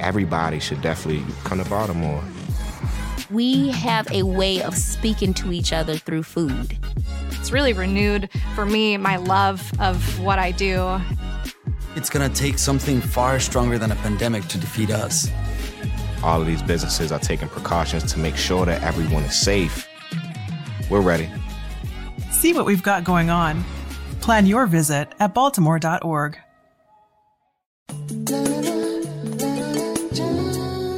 [0.00, 2.22] everybody should definitely come to Baltimore.
[3.30, 6.78] We have a way of speaking to each other through food.
[7.30, 11.00] It's really renewed for me my love of what I do.
[11.96, 15.28] It's gonna take something far stronger than a pandemic to defeat us.
[16.22, 19.86] All of these businesses are taking precautions to make sure that everyone is safe.
[20.90, 21.30] We're ready.
[22.30, 23.64] See what we've got going on.
[24.20, 26.38] Plan your visit at baltimore.org.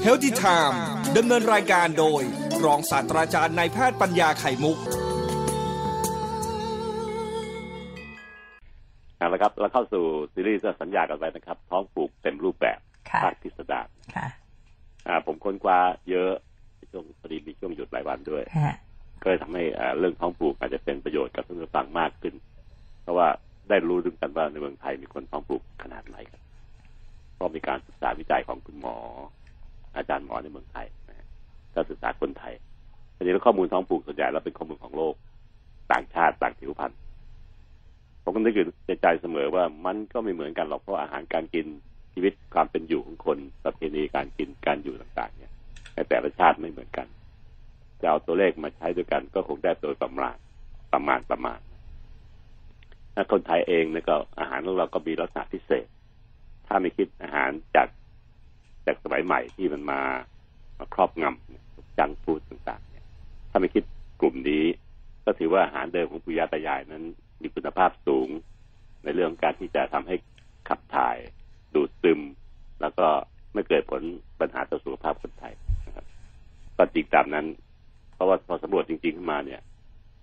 [0.07, 0.77] Healthy Time
[1.17, 2.23] ดำเนินรายการโดย
[2.65, 4.77] รองศาสตราจารย์นายแพทย์ปัญญาไข่มุก
[9.17, 12.79] เอาละครับเราเข้าสู่ซีรีส์ที่สัญญากันไว้นะครับ ท้องผูกเต็มรูปแบบ
[13.11, 14.27] ค่ะภาคพิสดารค่ะ
[15.07, 15.79] อ่าผมค้นคว้า
[16.11, 16.33] เยอะ
[16.77, 18.77] ในช่วงพอดีมีช่วงหยุดหลายวันด้วยฮะ
[19.23, 22.35] ก็เลยทำให้อ่าเรื่องท้องผูกอาจจะเป็นประโยชน์กับท่านผู้ฟังมากขึ้น
[23.03, 23.29] เพราะว่า
[23.69, 26.43] ได้รู้ถึงกันว่าในเมืองไทยมีคนท้องผูกขนาดไหนครับ
[27.35, 28.97] เพราะมีการศึกษาวิจัยของคุณหมอ
[29.97, 31.27] อาจารย์หมอในเมืองไทยนะ
[31.75, 32.55] ก็ศึกษาคนไทย
[33.17, 35.15] ทีนี้แล้วข้อมูลท้องผูกส่วนใหญ่แล้วเป็นข้อมูลของโลก
[35.93, 36.93] ต่างชาติต่างผิวพรรณ
[38.23, 41.67] ผมก็นึกอยู่ในใจเสมอว่ามันก็ไม่เหมือนกันหรอกเพราะอาหารการกิน
[42.13, 45.53] ชีวิตความเป็นอยู่ของคนประเพณีการกินการอยู่ต่าง ๆ เนี่ย
[45.95, 47.07] ในแต่ละชาติไม่เหมือนกัน
[48.01, 50.37] จะเอาตัวเลขมาใช้ด้วยกันก็คงได้โดยประมาณ
[50.93, 51.61] ประมาณประมาณ
[53.15, 55.87] ถ้าคนไทยเองเนี่ยก็อาหารของเราก็มีลักษณะพิเศษ
[56.67, 57.89] ถ้าไม่คิดอาหารจาก
[58.87, 60.01] จากสมัยใหม่ที่มันมา
[60.79, 63.07] มาครอบงำจังฟูดต่างๆ เนี่ย
[63.51, 63.85] ถ้าไม่คิด
[64.21, 64.65] กลุ่มนี้
[65.25, 67.05] ก็ถือว่าอาหารเดิมของปุยาตายายนั้น
[67.43, 68.29] มีคุณภาพสูง
[69.05, 70.17] ในเรื่องการที่จะทำให้
[70.69, 71.17] ขับถ่าย
[71.75, 72.21] ดูดซึม
[72.81, 73.07] แล้วก็
[73.55, 74.03] ไม่เกิดผล
[74.41, 75.55] ปัญหาต่อสุขภาพคนไทย
[75.87, 76.07] นะครับ
[76.77, 77.47] ก็จริงตามนั้น
[78.15, 79.61] เพราะว่าพอสำรวจจริงๆขึ้นมาเนี่ย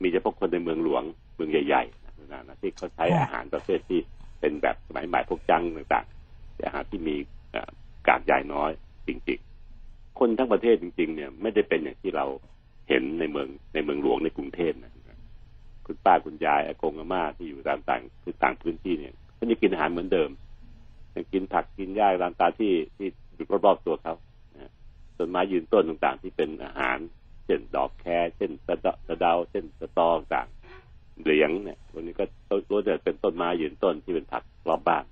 [0.03, 1.03] มีเฉพาะคนในเมืองหลวง
[1.35, 3.99] เมืองใหญ่ๆนะนะที่เขาใช้อาหารประเภทที่
[4.39, 7.15] เป็นแบบสมัยใหม่พวกจังต่างๆอาหารที่มี
[8.07, 8.71] กากใยน้อย
[9.07, 12.25] จริงๆ คนทั้งประเทศจริง ๆ เนี่ย ไม่ได้เป็นอย่างที่เรา
[12.89, 14.91] เห็นในเมืองในเมืองหลวงในกรุงเทพนะ
[15.85, 20.29] คุณป้าคุณยายอากงอาม่าที่อยู่ตามต่างคือต่างพื้นที่เนี่ยเขายังกินอาหารเหมือนเดิม
[21.15, 24.15] ยังกินผักกินหญ้าตามตาที่ที่อยู่รอบๆตัวเขา
[25.17, 26.97] ต้นไม้ยืนต้นต่างๆ ที่เป็นอาหาร
[27.45, 30.47] เช่นดอกแครเช่นสะเดาเช่นสะตอต่าง
[31.23, 35.03] เหลียงเนี่ยวันนี้ก็ต้นเดือเป็นต้นไม้ยืนต้นที่เป็นผักรอบบ้าน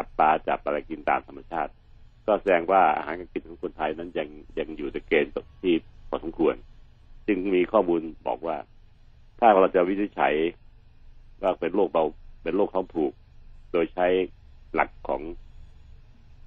[0.00, 1.72] จับปลาจับอะไรกินตามธรรมชาติ
[2.26, 4.28] ก็แสดงว่าอาหารการกินของคนไทยนั้นยัง
[4.58, 5.74] ยังอยู่ในเกณฑ์ที่
[6.08, 6.54] พอสมควร
[7.28, 8.56] จึงมีข้อมูลบอกว่า
[9.40, 10.34] ถ้าเราจะวินิจฉัย
[11.42, 12.04] ว่าเป็นโรคเบา
[12.42, 13.12] เป็นโรคท้องผูก
[13.72, 14.06] โดยใช้
[14.74, 15.22] หลักของ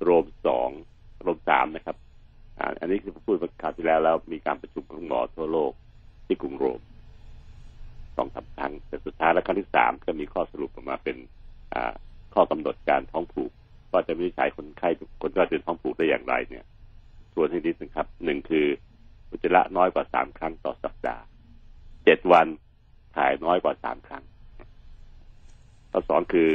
[0.03, 0.69] โรมสอง
[1.21, 1.97] โรมสามนะครับ
[2.79, 5.71] อันนี้คือพูดเมื่อคราวที่แล้วแล้วมีการประชุมของหมอทั่วโลก
[6.25, 6.79] ที่กรุงโรม
[8.17, 11.17] สองสามครั้งแต่สุดท้ายแล้วครั้งที่สามก็มีข้อสรุปออกมาเป็น
[11.73, 11.93] อ่า
[12.33, 13.51] ข้อกำหนดการท้องผูก
[13.91, 16.65] ว่าจะวินิจฉัยคนไข้ทุกคนว่าเป็นท้องผูกได้อย่างไรเนี่ย
[17.33, 18.65] ส่วนที่นิดนึงครับหนึ่งคือ
[19.31, 21.23] อุจจาระน้อยกว่าสามครั้งต่อสัปดาห์
[22.05, 22.47] เจ็ดวัน
[23.15, 24.23] ถ่ายน้อยกว่าสามครั้ง
[25.91, 26.49] ข้อสองคือ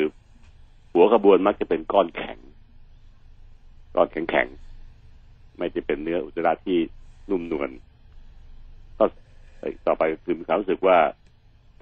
[0.93, 2.38] หัวกระบวนมักจะเป็นก้อนแข็ง
[3.97, 6.78] ก้อนแข็งๆไม่จะเป็นเนื้ออุจจาระที่
[7.31, 7.71] นุ่มนวล
[8.99, 9.05] ก็
[9.87, 10.99] ต่อไปคือมีความรู้สึกว่า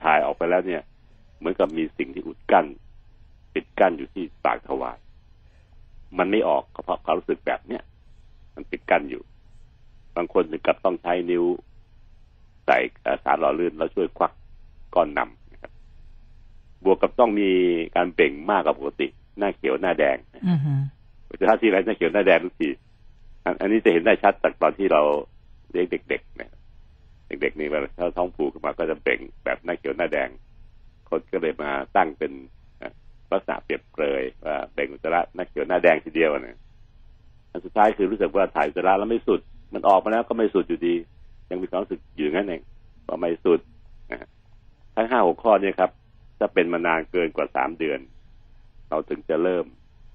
[0.02, 0.82] ถ่ายออกไปแล้วเนี่ย
[1.38, 2.66] เหมือนกับมีสิ่งที่อุดกั้น
[3.56, 4.98] ปิดกั้นอยู่ที่ปากทวาร
[6.18, 7.82] มันไม่ออกก็เพราะความรู้สึกแบบเนี้ย
[8.54, 9.22] มันปิดกั้นอยู่
[10.16, 11.44] บางคนถึงกับต้องใช้นิ้ว
[12.66, 14.32] ใส่เอ่อสารหล่อลื่นแล้วช่วยควัก
[14.94, 15.72] ก้อนนำนะครับ
[16.84, 17.50] บวกกับต้องมี
[17.96, 19.08] การเบ่งมากกว่าปกติ
[19.38, 20.16] หน้าเขียวหน้าแดง
[20.48, 20.72] อือฮึ
[21.28, 22.70] อุจจาระที่ไรหน้าเขียวหน้าแดงทุกที
[23.44, 25.02] อันอันนี้จะเห็นได้ชัดจากตอนที่เรา
[25.70, 26.52] เลี้ยงเด็กๆเนี่ย
[27.42, 30.28] เด็กๆนี่เวลาเขาท้องผูกขึ้นมาก็จะเบ่งแบบหน้าเขียวหน้าแดง
[31.08, 32.55] คนก็เลยมาตั้งเป็นเอ่อ
[33.32, 36.58] ลักษณะเปรียบเปรยว่าเบ่งอุจจาระหน้าเขียวหน้าแดงทีเดียวนะ
[37.50, 39.40] อันสุดท้ายคือรู้สึกว่าถ่ายอุจจาระแล้วไม่สุด
[39.74, 40.94] มันออกมาแล้วก็ไม่สุดอยู่ดี
[41.50, 42.62] ยังมีความรู้สึกอยู่งั้นเอง
[43.08, 43.60] ว่าไม่สุด
[44.10, 44.28] นะฮะ
[44.96, 45.90] ทั้งห้าหกข้อเนี่ยครับ
[46.38, 48.00] ถ้าเป็นมานานเกินกว่าสามเดือน
[48.88, 49.64] เราถึงจะเริ่ม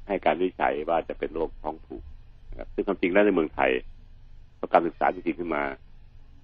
[0.08, 2.04] ให้การวิจัยว่าจะเป็นโรคท้องผูก
[2.50, 3.72] นะครับซึ่งความจริงแล้วในเมืองไทย
[4.60, 5.64] พอการศึกษาจริงๆขึ้นมา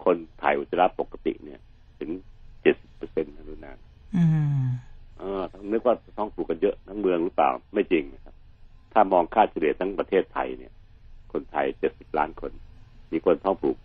[0.04, 1.60] คนถ่ายอุจจาระปกติเนี่ย
[2.00, 2.10] ถึง
[2.62, 3.78] เจ็ดสิบเปอร์เซ็นต์นะรุนน
[4.16, 4.24] อื
[4.64, 4.66] ม
[5.20, 8.36] เออทั้งนึกว่าท้องผูกกันเยอะทั้งเมืองหรือเปล่าไม่จริงนะครับ
[8.94, 10.74] ถ้ามองค่าเฉลี่ยทั้งประเทศไทยเนี่ย
[11.34, 12.52] คนไทยเจ็ดสิบล้านคน
[13.12, 13.78] มีคนท้องผูก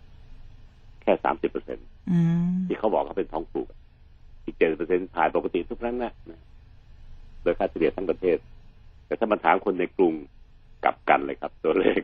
[1.01, 2.19] แค่สามสิบเปอร์เซ็นต์อื
[2.51, 3.67] มที่เขาบอกเขาเป็นท้องผูก
[4.45, 6.41] อีกเจ็ดเปอร์เซ็นต์ถ่ายปกติทุกครั้งนะนะ
[7.43, 8.37] โดยค่าเฉลี่ยทั้งประเทศ
[9.05, 10.13] แต่ถ้ามาถามคนในกรุง
[10.83, 12.01] กลับกันเลยครับ ตัวเลข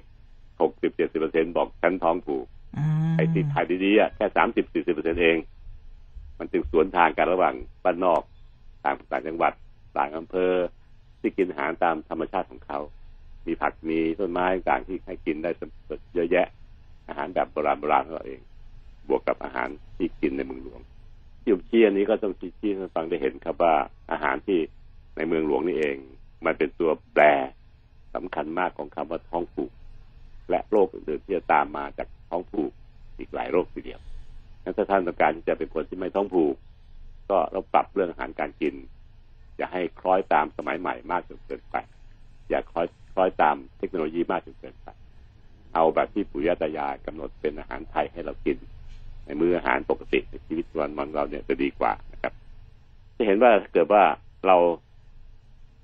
[0.62, 2.46] หกสิบเจ็ดสิบเปอร์เซ็นต์บอกฉันท้องผูก
[2.78, 5.38] อืมไอ้ที่ถ่ายดีๆอะแค่สามสิบสี่สิบเปอร์เซ็นต์เอง
[6.40, 8.22] มันจึงสวนทางกันระหว่างบ้านนอก
[8.86, 9.54] ต่างต่างจังหวัด
[9.98, 10.54] ต่างอำเภอ
[11.20, 12.80] ที่กินอาหารตามธรรมชาติของเขา
[13.48, 15.52] มีผักมีต้นไม้ต่างๆที่ให้กินได้
[15.90, 16.48] สดเยอะแยะ
[17.08, 18.42] อาหารแบบโบราณโบราณของเราเอง
[19.08, 20.82] บวกกับอาหารที่กินในเมืองหลวง
[21.42, 23.76] ที่ผมชี้อันนี้ก็ต้องชี้ให้ฟังได้เห็นครับว่า
[24.12, 24.60] อาหารที่
[25.18, 25.98] ในเมืองหลวงนี่เอง
[26.46, 27.24] มันเป็นตัวแปร
[28.16, 29.72] สำคัญมากของคำว่าท้องผูก
[30.50, 32.72] และโรคอื่นๆที่จะตามมาจากท้องผูก
[33.18, 34.00] อีกหลายโรคทีเดียว
[34.64, 36.56] งั้นถ้าท่านต้องการที่จะเป็นคนที่ไม่ท้องผูก
[37.30, 38.76] ก็เราปรับเรื่องอาหารการกิน
[39.58, 41.76] อย่าให้คล้อยตามสมัยใหม่มากจนเกินไป
[42.50, 44.88] อย่าคล้อยคล้อยตามเทคโนโลยีมากจนเกินไป
[45.74, 48.58] เอาแบบที่ปู่ย่าตายายกำหนดเป็นอาหารไทยให้เรากิน
[49.26, 52.34] ในมื้ออาหารปกติในชีวิตวันวันเราเนี่ยจะดีกว่านะครับ
[53.18, 54.04] จะเห็นว่าเกิดว่า
[54.48, 54.58] เรา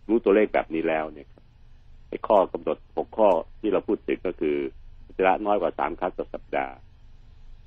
[0.10, 1.28] รู้ตัวเลขแบบนี้แล้วเนี่ย
[2.10, 4.58] ไอ้ข้อกำหนดหกข้อที่เราพูดถึงก็คือ
[5.06, 6.74] อุจจาระน้อยกว่าสามครั้งต่อสัปดาห์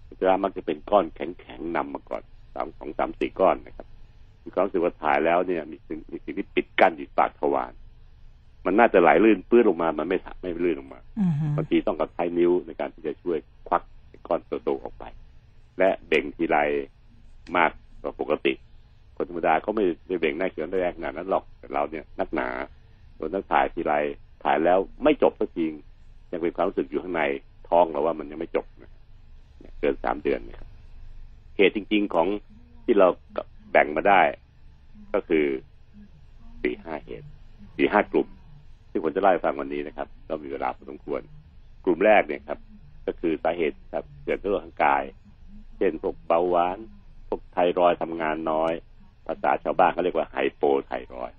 [0.08, 2.22] อุจจาระมักจะเป็นก้อนแข็งๆนำมาก่อน
[2.58, 3.86] สามสองสามสี่ก้อนนะครับ
[4.44, 7.72] มีความรู้สึกว่าถ่ายแล้วเนี่ย มีสิ่งมีสิ่งที่ปิดกั้นอยู่ปากทวาร
[8.66, 13.38] มันน่าจะไหลลื่นปื้นลงมา มันไม่ไม่ลื่นลงมาอือฮึบางทีต้องกับใช้นิ้วในการที่จะช่วย
[13.68, 15.04] ควักไอ้ก้อนโตๆออกไป
[15.78, 16.56] และเบ่งทีไร
[17.56, 17.70] มาก
[18.02, 18.52] กว่าปกติ
[19.16, 22.48] คนธรรมดาเขาไม่ได้เบ่งหน้าเขียนแรกขนาดนั้นหรอกแต่เราเนี่ยนักหนา
[23.16, 23.94] ส่วนนักถ่ายทีไร
[24.44, 25.64] ถ่ายแล้วไม่จบสักที
[26.32, 27.22] ยังเป็นความรู้สึกอยู่ข้างใน
[27.68, 28.92] ท้องเราว่ามันยังไม่จบนะ
[29.60, 30.68] เนี่ยเกินสามเดือนเนี่ยครับ
[31.56, 32.28] เหตุจริง ๆ ของ
[32.90, 33.08] ที่เรา
[33.72, 34.22] แบ่งมาได้
[35.14, 35.46] ก็คือ
[36.62, 37.28] สี่ห้าเหตุ
[37.76, 38.28] สี่ห้ากลุ่ม
[38.90, 41.20] ที่ผมจะเล่าให้ฟังวันนี้นะครับ เรามีเวลาพอสมควร
[41.84, 42.58] กลุ่มแรกเนี่ยครับ
[43.06, 45.02] ก็คือสาเหตุครับเกิดด้วยโรคทางกาย
[45.76, 46.78] เช่นพวกเบาหวาน
[47.28, 48.72] พวกไทรอยด์ทำงานน้อย
[49.26, 51.30] ภาษาชาวบ้านเขาเรียกว่า hypothyroid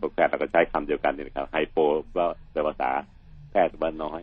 [0.00, 1.78] พวกแพทย์เราก็ใช้คำเดียวกันนี่นะครับ hypo
[2.16, 2.90] ว่าเป็นภาษา
[3.50, 4.20] แพทย์ว่าน้อย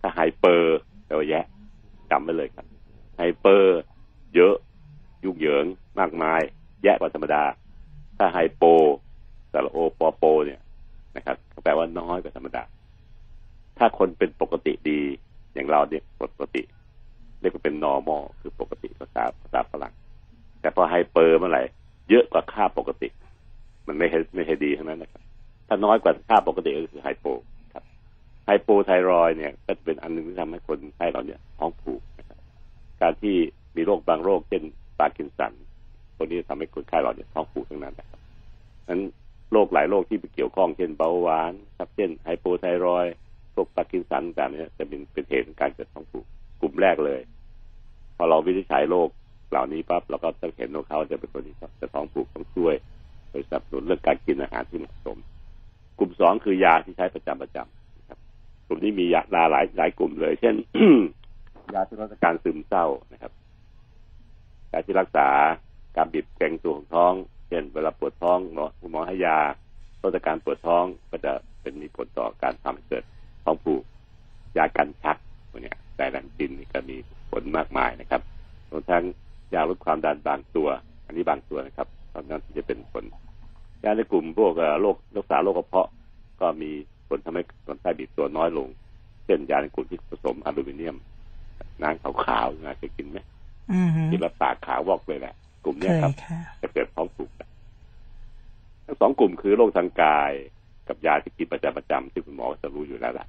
[0.00, 1.44] ถ้า hyper แปลว่าแยะ
[2.10, 2.66] จำไว้เลยครับ
[3.16, 3.78] hyper
[4.34, 4.54] เยอะ
[5.24, 5.64] ยุ่งเหยิง
[5.98, 6.40] มากมาย
[6.82, 7.42] แยะกว่าธรรมดา
[8.18, 8.64] ถ้า hypo
[9.52, 10.60] สระโอปอโป เนี่ย
[11.16, 12.62] นะครับก็แปลว่าน้อยกว่าธรรมดา
[13.78, 15.00] ถ้าคนเป็นปกติดี
[15.54, 16.62] อย่างเราเนี่ยปกติ
[17.40, 19.94] เรียกว่าเป็น normal คือปกติภาษาภาษาฝรั่ง
[20.60, 21.62] แต่พอ hyper เมื่อไหร่
[22.10, 23.08] เยอะกว่าค่าปกติ
[23.86, 25.22] มันไม่ใช่ไม่ใช่ดีทั้งนั้นนะครับ
[25.68, 27.26] ถ้าน้อยกว่าค่าปกติก็คือ hypo
[27.74, 27.84] ครับ
[28.46, 32.38] hypothyroid เนี่ย ก็จะเป็นอันหนึ่งที่ทำให้คนไข้เราเนี่ยท้องผูกนะครับ
[33.00, 33.36] การที่
[33.76, 34.62] มีโรคบางโรคเช่น
[34.98, 35.52] ปาร์กินสัน
[36.16, 38.20] ตัวนี้ทำให้คนไข้เราเนี่ยท้องผูกทั้งนั้นนะครับ
[38.88, 39.00] นั้น
[39.52, 43.06] โรคหลายโรคที่ไปเกี่ยวข้องเช่นเบาหวานครับเช่น hypothyroid
[43.52, 46.24] โรคปาร์กินสันต่างๆเนี่ยจะเป็นเป็นเหตุของการเกิดท้องผูก
[46.60, 47.20] กลุ่มแรกเลย
[48.16, 49.08] พอเราวินิจฉัยโรค
[49.50, 52.74] เหล่านี้ปั๊บเราก็จะเห็นว่าเขาจะเป็นคนที่จะท้องผูกต้องช่วย
[53.30, 55.16] โดยสนับสนุนเรื่องการกินอาหารที่เหมาะสม
[55.98, 58.18] กลุ่มสองคือยาที่ใช้ประจำประจำครับ
[58.66, 60.54] กลุ่มนี้มียาลาหลายหลายกลุ่มเลย เช่น
[61.74, 63.32] ยาที่รักษาการซึมเศร้านะครับ
[64.72, 65.28] ยาที่รักษา
[65.96, 67.12] การบีบเกร็งตัวของท้อง
[67.48, 69.38] เช่นเวลาปวดท้องหมอคุณหมอให้ยา
[70.02, 73.04] ลดอาการปวดท้องก็จะเป็นมีผลต่อการทำให้เกิด
[73.44, 73.82] ท้องผูก
[74.56, 75.16] ยากันชัก
[75.50, 76.96] พวกนี้ยแต่แลนจินนี่ก็มี
[77.30, 78.22] ผลมากมายนะครับ
[78.70, 79.04] รวมทั้ง
[79.54, 80.68] ยาลดความดันบางตัว
[81.06, 83.04] อันนี้บางตัวนะครับตอนนั้นที่จะเป็นผล
[83.84, 85.88] ยาในกลุ่มพวกโรครักษาโรคกระเพาะ
[86.40, 86.70] ก็มี
[87.08, 88.68] ผลทำให้คนไข้บีบตัวน้อยลง
[89.24, 90.96] เช่นยาในกลุ่มที่ผสมอลูมิเนียม
[91.82, 93.18] น้ำขาวๆนะเคยกินไหม
[93.70, 97.48] อือฮึกินแล้วปากขาววอกเลยแหละ กลุ่มเคเนี้ยยครับค่ะจะเกิดท้องผูกนะ
[98.86, 100.32] ทั้งสองกลุ่มคือโรคทางกาย
[100.88, 103.26] กับยาที่กินประจำประจำที่คุณหมอจะรู้อยู่แล้วล่ะ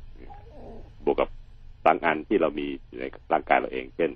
[1.06, 1.30] บวกกับ
[1.86, 4.12] บางอันที่เรามีอยู่ในร่างกายเราเอง เช่น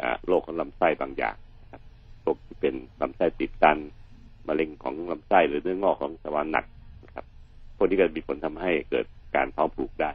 [0.00, 1.82] อ่าโรคของลำไส้บางอย่างนะครับ
[2.22, 3.78] โรคที่เป็นลำไส้ติดตัน
[4.48, 6.64] มะเร็งของลำไส้หรือเนื้องอกของทวารหนัก
[7.04, 7.24] นะครับ
[7.76, 10.10] พวกนี้ก็มีผลทำให้เกิดการท้องผูกได้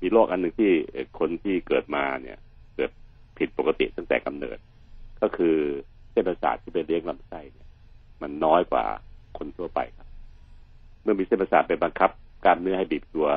[0.00, 2.47] มีโรคอันหนึ่งที่เอ่อคนที่เกิดมาเนี่ยเกิด
[3.38, 4.58] ผิดปกติตั้งแต่กำเนิด
[5.20, 5.56] ก็คือ
[6.10, 7.68] เส้นประสาทที่ไปเลี้ยงลำไส้เนี่ย
[8.22, 8.84] มันน้อยกว่า
[9.38, 10.08] คนทั่วไปครับ
[11.02, 12.10] เมื่อมีเส้นประสาทไปบังคับ
[12.44, 13.28] กล้ามเนื้อให้บีบตัว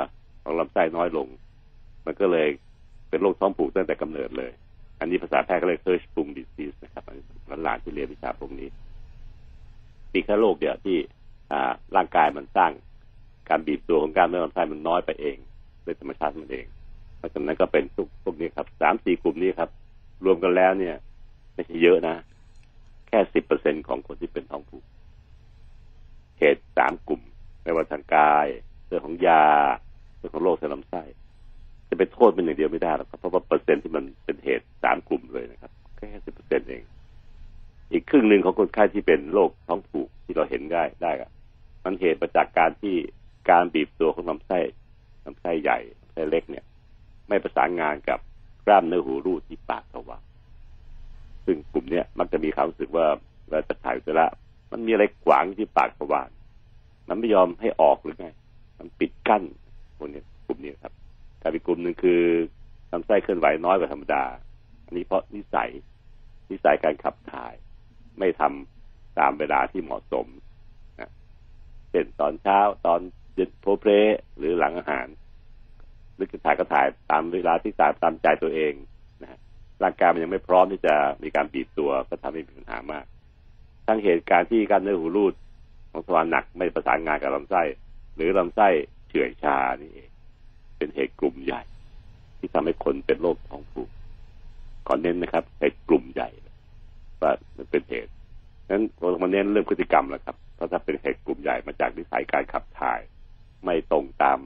[0.43, 1.27] ของลำไส้น้อยลง
[2.05, 2.48] มันก็เลย
[3.10, 4.51] เป็นโรคท้องผูกตั้งแต่กำเนิดเลย
[5.00, 7.25] อันนี้ภาษาแพทย์ก็เรียเฮิร์ชปุงดิซีสนะครับอันนี้
[7.63, 8.70] หลานที่เรียนวิชาพวกนี้
[10.13, 10.98] มีแค่โรคเดียวที่
[11.51, 12.72] อ่าร่างกายมันสร้าง
[13.50, 15.38] การบีบตัวของกล้ามเนื้อลำไส้มันน้อยไปเอง
[15.84, 16.65] โดยธรรมชาติมันเอง
[17.17, 19.70] เพราะฉะนั้นก็เป็นทุกพวกนี้ครับสามสี่กลุ่มนี้ครับ
[20.25, 20.96] รวมกันแล้วเนี่ย
[21.54, 22.16] ไม่ใช่เยอะนะ
[23.08, 24.84] แค่สิบเปอร์เซ็นของคนที่เป็นท้องผูก
[26.40, 27.22] เหตุสามกลุ่ม
[27.63, 28.48] ไม่ว่าทางกาย
[28.88, 29.46] เรื่องของยา
[30.18, 31.04] เรื่องของโรคเส้นลำไส้
[31.90, 36.84] จะไปโทษเป็นอย่างเดียวไม่ได้หรอกครับเพราะว่าเปอร์เซ็นต์ที่มันเป็นเหตุสามกลุ่มเลยนะครับ แค่สิบเปอร์เซ็นเอง
[37.92, 41.30] อีกครึ่งหนึ่งของคนไข้ที่เป็นโรคท้องผูกที่เราเห็นได้ได้อะ
[41.84, 42.96] มันเหตุมาจากการที่
[43.50, 44.60] การบีบตัวของลำไส้
[45.25, 46.66] ลำไส้ใหญ่ลำไส้เล็กเนี่ย
[47.28, 48.20] ไม่ประสานงานกับ
[48.72, 50.24] ล้ามเนื้อหูรูดที่ปากทวาร
[51.46, 53.06] ซึ่งกลุ่มเนี้ยมักจะมีความรู้สึกว่า
[53.46, 54.25] เวลาจะถ่ายอุจจาระ
[54.72, 56.30] มันมีอะไรขวางที่ปากทวาร
[57.10, 58.28] มันไม่ยอมให้ออกหรือไง
[58.80, 59.44] มันปิดกั้น
[60.01, 60.94] วกนี้กลุ่มนี้ครับ
[61.42, 62.22] กับอีกกลุ่มหนึ่งคือ
[62.92, 64.24] ลำไส้เคลื่อนไหวน้อยกว่าธรรมดา
[64.86, 65.70] อันนี้เพราะนิสัย
[66.50, 67.54] นิสัยการขับถ่าย
[68.20, 70.28] ไม่ทำตามเวลาที่เหมาะสม
[71.00, 71.12] นะ
[71.90, 73.00] เช่นตอนเช้าตอน
[73.34, 73.92] เย็นโพเพล
[74.38, 75.08] หรือหลังอาหาร
[76.22, 78.74] หรือจะถ่ายก็ถ่ายตามเวลาที่ตามตามใจตัวเอง
[79.22, 79.40] นะฮะ
[79.84, 83.06] ร่างกายมันยังไม่พร้อมที่จะมีการบีบตัวก็ทำให้มีปัญหามาก
[83.88, 85.34] ทั้งเหตุการณ์ที่การเนื้อหูรูด
[85.92, 87.62] ของทวารหนักไม่ประสานงานกับลำไส้
[88.16, 88.68] หรือลำไส้
[89.08, 90.10] เฉื่อยชานี่เอง
[90.78, 91.62] เป็นเหตุกลุ่มใหญ่
[92.40, 93.90] ที่ทำให้คนเป็นโรคท้องผูก
[94.88, 96.30] ขอเน้นนะครับเป็นกลุ่มใหญ่
[97.22, 98.12] ว่ามันเป็นเหตุ
[98.70, 103.00] นั้นเรามาเน้นเรื่องพฤติกรรมแล้วครับ เพราะถ้าเป็นเหตุกลุ่มใหญ่มาจากนิสัยการขับถ่าย
[103.63, 104.40] ไม่ตรงตาม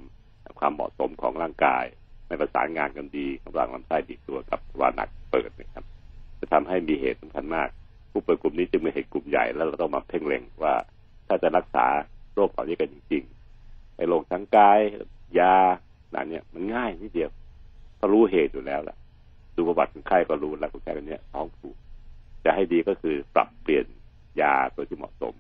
[0.60, 1.86] ความเหมาะสมของร่างกาย
[2.28, 5.86] ไม่ประสานงานกันดีระหว่างลำไส้ดีตัวกับวารหนักเปิดนะครับ
[6.40, 7.70] จะทำให้มีเหตุสำคัญมาก
[8.12, 10.74] ผู้ป่วยกลุ่มนี้จึงเป็นเหตุกลุ่มใหญ่แล้วเราต้องมาเพ่งเล็งว่า
[11.28, 11.86] ถ้าจะรักษา
[12.36, 14.80] โรคเหล่านี้กันจริงๆไอ้โรคทั้งกาย
[15.40, 15.56] ยา
[16.12, 17.30] หลานเนี่ยมันง่ายนิดเดียว
[17.98, 18.98] เพราะรู้เหตุอยู่แล้วล่ะ
[19.56, 21.76] ดูประวัติคนไข้ก็รู้แล้วคนไข้คนนี้ท้องผูก
[22.46, 23.86] จะให้ดีก็คือปรับเปลี่ยน
[24.42, 25.34] ยาตัวที่เหมาะสม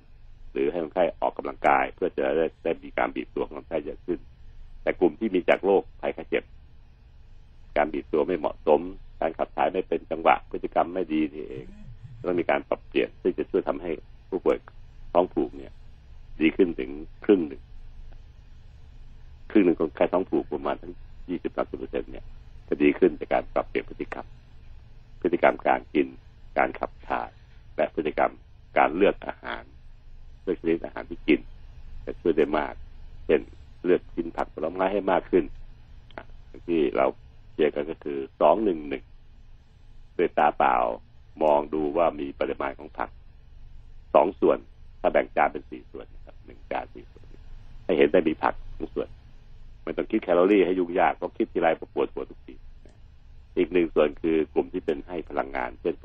[0.52, 4.20] หรือให้คนไข้ออกกำลังกาย เพื่อจะได้ได้มีการบีบตัวของคนไข้เยอะขึ้น
[4.86, 6.44] แต่กลุ่มที่มีจากโรคภัยไข้เจ็บ
[7.78, 8.82] การบีบตัวไม่เหมาะสม
[9.22, 11.66] การขับถ่ายไม่เป็นจังหวะพฤติกรรมไม่ดีนี่เอง
[12.28, 13.92] ต้องมีการปรับเปลี่ยนซึ่งจะช่วยทำให้
[14.30, 14.58] ผู้ป่วย
[15.14, 15.74] ท้องผูกเนี่ย
[16.42, 16.90] ดีขึ้นถึง
[17.26, 17.62] ครึ่งหนึ่ง
[19.52, 20.94] ครึ่งหนึ่งของใครท้องผูกประมาณทั้ง
[21.30, 22.26] ยี่สิบสามสิบเปอร์เซ็นเนี่ย
[22.68, 24.26] จะดีขึ้นจากการปรับเปลี่ยนพฤติกรรม
[25.22, 26.08] พฤติกรรมการกิน
[26.58, 27.30] การขับถ่าย
[27.78, 28.32] และพฤติกรรม
[28.78, 29.64] การเลือกอาหาร
[30.44, 31.40] เลือกชนิดอาหารที่กิน
[32.06, 32.74] จะช่วยได้มาก
[33.26, 33.42] เช่น
[33.86, 35.44] เลือกกินผักผลไม้ให้มากขึ้น
[36.68, 37.06] ที่เรา
[37.58, 39.04] เรียกกันก็คือสองหนึ่งหนึ่ง
[40.18, 40.76] ด้วยตาเปล่า
[41.44, 43.10] มองดูว่ามีปริมาณของผัก
[44.14, 44.58] สองส่วน
[45.02, 47.26] ถ้าแบ่งจานเป็นสี่ส่วนนะครับหนึ่งจานสี่ส่วน
[47.86, 49.10] ให้เห็นได้มีผักทุกส่วน
[49.84, 52.56] ไม่ต้องคิดแคลอรี่ให้ยุ่งยากเพราะคิดทีไรปวดหัวทุกที
[53.58, 56.05] อีกหนึ่งส่วนคือกลุ่มที่เป็นให้พลังงานเช่นพ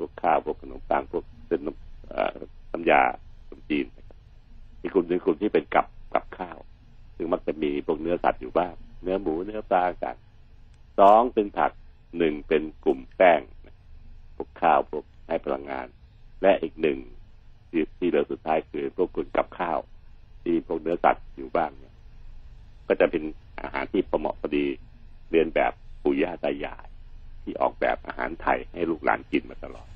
[8.11, 10.15] นื้อสัตว์อยู่บ้าง เนื้อหมูเนื้อปลากัน
[10.99, 11.71] สองเป็นผัก
[12.17, 13.41] หนึ่งเป็นกลุ่มแป้ง
[14.35, 15.87] พวกข้าวพวกให้พลังงาน
[16.41, 16.99] และอีกหนึ่ง
[17.69, 19.79] ที่ที่เหลือสุดท้ายคือพวกกลุ่มกับข้าว
[20.43, 21.95] ที่พวกเนื้อสัตว์อยู่บ้างเนี่ย
[22.87, 23.23] ก็จะเป็น
[23.61, 24.65] อาหารที่ประเหมาะพอดี
[25.31, 25.71] เรียนแบบ
[26.03, 26.87] ปู่ย่าตายาย
[27.43, 29.87] ที่ออกแบบอาหารไทยให้ลูกหลานกินมาตลอด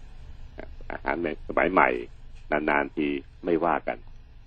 [0.92, 1.90] อาหารในสมัยใหม่
[2.52, 3.08] นานๆที
[3.46, 3.98] ไม่ว่ากัน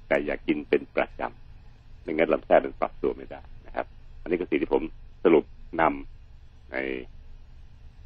[0.09, 4.83] แต่อย่ากกินเป็นประจำไม่งั้นลำไส้มันปรับตัวไม่ได้ันนี้ก็สิ่งที่ผม
[5.25, 5.45] สรุป
[5.81, 6.77] นำใน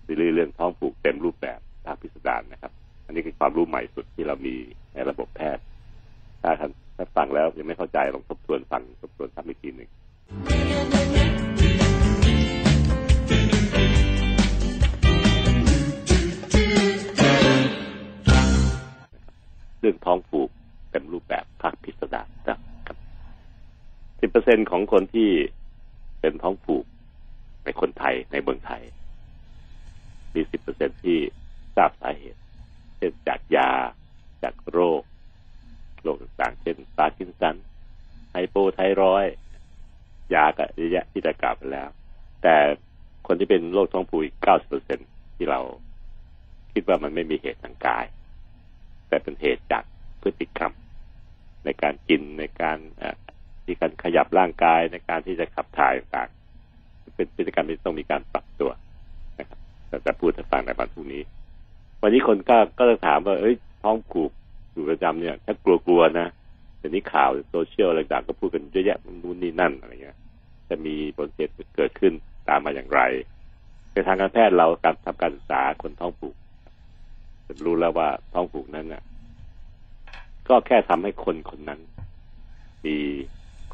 [0.04, 2.72] ซีรีส์เรื่องท้องผูกเต็มรูปแบบภาคพิสดารนะครับ
[3.06, 4.54] อันนี้คือความรู้ใหม่สุดที่เรามี
[4.94, 5.64] ในระบบแพทย์
[6.42, 9.90] ถ้าท่านถ้าฟังแล้วยังไม่เข้าใจลองทบทวนฟังทบทวนซ้ำอีกทีหนึ่ง
[19.80, 20.48] เรื่องท้องผูก
[20.90, 22.58] เต็มรูปแบบภาคพิสดารครับ
[24.20, 25.28] สิบเปอร์เซ็นของคนที่
[26.22, 26.84] เป็นท้องผูก
[27.64, 28.82] ในคนไทยในเมืองไทย
[30.34, 31.18] มีสิบเปอร์เซ็นต์ที่
[31.76, 32.40] ทราบสาเหตุ
[32.96, 33.70] เช่นจากยา
[34.42, 35.02] จากโรค
[36.02, 37.56] โรคต่างๆ เช่นปาร์กินสัน
[38.32, 39.24] hypothyroid
[40.34, 41.88] ยาก็เยอะแยะที่ได้กล่าวไปแล้ว
[42.42, 42.56] แต่
[43.26, 44.98] คนที่เป็นโรคท้องผูกอีกเก้าสิบเปอร์เซ็น
[45.36, 45.60] ที่เรา
[46.72, 48.04] คิดว่ามันไม่มีเหตุทางกาย
[49.08, 49.84] แต่เป็นเหตุจาก
[50.22, 50.72] พฤติกรรม
[51.64, 52.78] ในการกินในการ
[53.64, 56.28] ที่การขยับร่างกายในการที่จะขับถ่ายต่าง
[57.16, 58.70] เป็นพฤติกรรมที่ต้องมีการปรับตัว
[59.38, 61.22] นะครับแต่จะพูดให้ฟังในวันพรุ่งนี้
[62.02, 64.30] วันนี้คนก็ก็จะถามว่า เอ้ย ท้องผูก
[64.72, 65.54] อยู่ประจำเนี่ย ถ้า
[65.86, 66.28] กลัวๆนะ
[66.78, 70.16] เดี๋ยวนี้ข่าวโซเชียลอะไรต่างก็พูดกันเยอะแยะนู่นนี่นั่นอะไรเงี้ย
[70.68, 72.12] จะมีผลเสียเกิดขึ้น
[72.48, 73.00] ตามมาอย่างไร
[73.92, 76.34] ในทางการแพทย์เราการทำการศึกษาคนท้องผูก
[77.46, 79.02] จะรู้แล้วว่าท้องผูกนั้นน่ะ
[80.48, 81.80] ก็แค่ทำให้คนคนนั้น
[82.84, 82.96] มี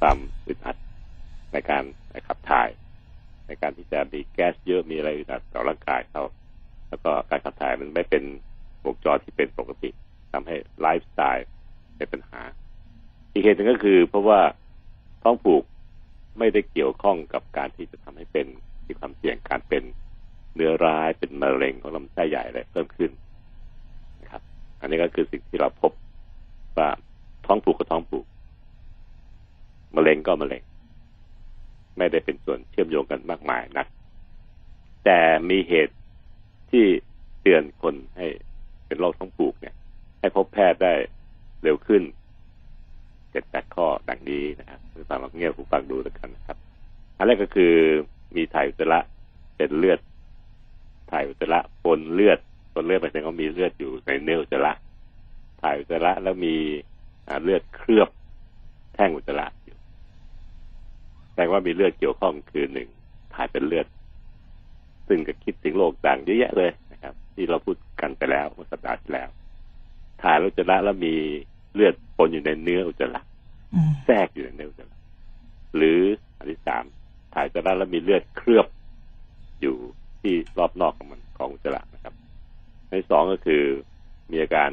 [0.01, 0.77] ความอึดอัด
[1.53, 1.85] ในการ
[2.27, 2.69] ขับถ่าย
[3.47, 6.23] ในการที่จะมีแก๊สเยอะมีอะไรอึดอัดต่อร่างกายเขา
[6.89, 8.25] แล้วก็การขับถ่ายมันไม่เป็น
[8.85, 9.91] วงจรที่เป็นปกติ
[10.33, 11.47] ทำให้ไลฟ์สไตล์
[11.97, 12.41] เป็นปัญหา
[13.33, 14.41] อีกเหตุหนึ่งก็คือ เพราะว่า
[15.23, 15.63] ท้องผูก
[16.39, 18.47] ไม่ได้เกี่ยวข้องกับการที่จะทำให้เป็น
[18.87, 19.85] มีความเสี่ยงการเป็น
[20.55, 23.11] เนื้อร้ายเป็นมะเร็งของลำไส้ใหญ่อะไรเพิ่มขึ้น
[24.23, 24.43] นะครับ
[24.81, 25.93] อันนี้ก็คือสิ่งที่เราพบ
[26.77, 26.89] ว่า
[27.47, 28.25] ท้องผูกกับท้องผูก
[29.97, 30.63] มะเร็งก็มะเร็ง
[31.97, 33.87] ไม่ได้เป็นส่วนเชื่อมโยงกันมากมายนัก
[35.05, 35.19] แต่
[35.51, 35.97] มีเหตุ
[36.71, 36.85] ที่
[37.41, 38.27] เตือนคนให้
[38.87, 39.75] เป็นโรคท้องผูกเนี่ย
[40.21, 40.93] ให้พบแพทย์ได้
[41.63, 42.03] เร็วขึ้น
[43.31, 46.57] เจ็ดแปดข้อดังนี้นะครับฟังลองเงียบหูฟังดูแล้วกันนะครับ
[47.17, 47.73] อันแรกก็คือ
[48.37, 49.01] มีถ่ายอุจจาระ
[49.57, 50.01] เป็นเลือด
[51.11, 52.39] ถ่ายอุจจาระปนเลือด
[52.75, 54.73] ปนเลือดหมายถึงว่ามีเลือดอยู่ในเนื้ออุจจาระ
[55.63, 56.55] ถ่ายอุจจาระแล้วมี
[57.43, 58.09] เลือดเคลือบ
[58.95, 59.47] แท่งอุจจาระ
[61.39, 62.89] ดงว่ามีเลือดเกี่ยวข้องคือหนึ่ง
[63.35, 63.87] ถ่ายเป็นเลือด
[65.09, 69.29] ซึ่งก็คิดถึงโรคต่างเยอะแยะเลยนะครับ ที่เราพูดกันไปแล้วเมื่อสัปดาห์ที่แล้ว
[70.23, 71.15] ถ่ายอุจจาระแล้วมี
[71.75, 73.21] เลือดปนอยู่ในเนื้ออุจจาระ
[73.75, 74.97] อืมแทรกอยู่ในเนื้ออุจจาระ
[75.77, 76.01] หรือ
[76.39, 76.85] อันที่สาม
[77.35, 78.67] ถ่ายอุจจาระแล้วมีเลือดเคลือบ
[79.61, 79.77] อยู่
[80.21, 82.15] ที่รอบนอกของมันของอุจจาระนะครับ
[82.87, 83.63] อันที่สองก็คือ
[84.31, 84.71] มีอาการ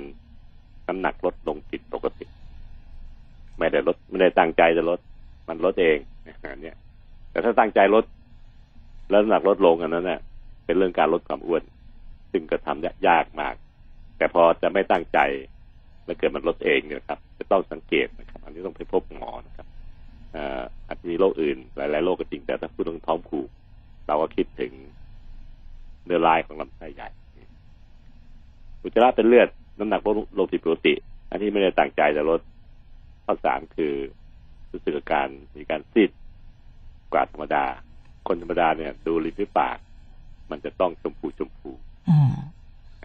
[0.87, 2.25] น้ำหนักลดลงผิดปกติ
[3.57, 4.99] ไม่ได้ลดไม่ได้ตั้งใจจะลด
[5.47, 5.97] มันลดเอง
[6.53, 6.77] อันเนี้ย
[7.31, 8.05] แต่ถ้าตั้งใจลด
[9.09, 10.19] แล้วน้ำหนักลดลงอันนั้นเนี่ย
[10.65, 11.63] เป็นเรื่องการลดความอ้วน
[12.31, 13.55] ซึ่งก็ทำยากมาก
[14.17, 15.19] แต่พอจะไม่ตั้งใจ
[16.05, 19.67] แล้วเกิดมันลดเองเนี่ยครับ จะต้องสังเกตนะครับ อันนี้ต้องไปพบหมอนะครับ
[20.35, 23.49] อ่ออาจจะมีโรคอื่น หลาย ๆ โรคก็จริง แต่ถ้าพูดถึงท้องผูก
[24.07, 24.71] เราก็คิดถึง
[26.05, 27.09] เนื้อลายของลำไส้ใหญ่
[28.81, 29.49] อุจจาระเป็นเลือด
[29.79, 30.93] น้ำหนักลดลงผิดปกติ
[31.29, 32.39] อันที่ไม่ได้ตั้งใจจะลด
[33.25, 33.93] ข้อสามคือ
[34.75, 35.27] รู้สึกอาการ
[35.57, 36.09] มีการซีด
[37.13, 37.65] กว่าธรรมดา
[38.27, 39.77] คนธรรมดาเนี่ย ดูริมฝีปาก
[40.51, 41.71] มันจะต้องชมพูชมพู
[42.09, 42.33] อืม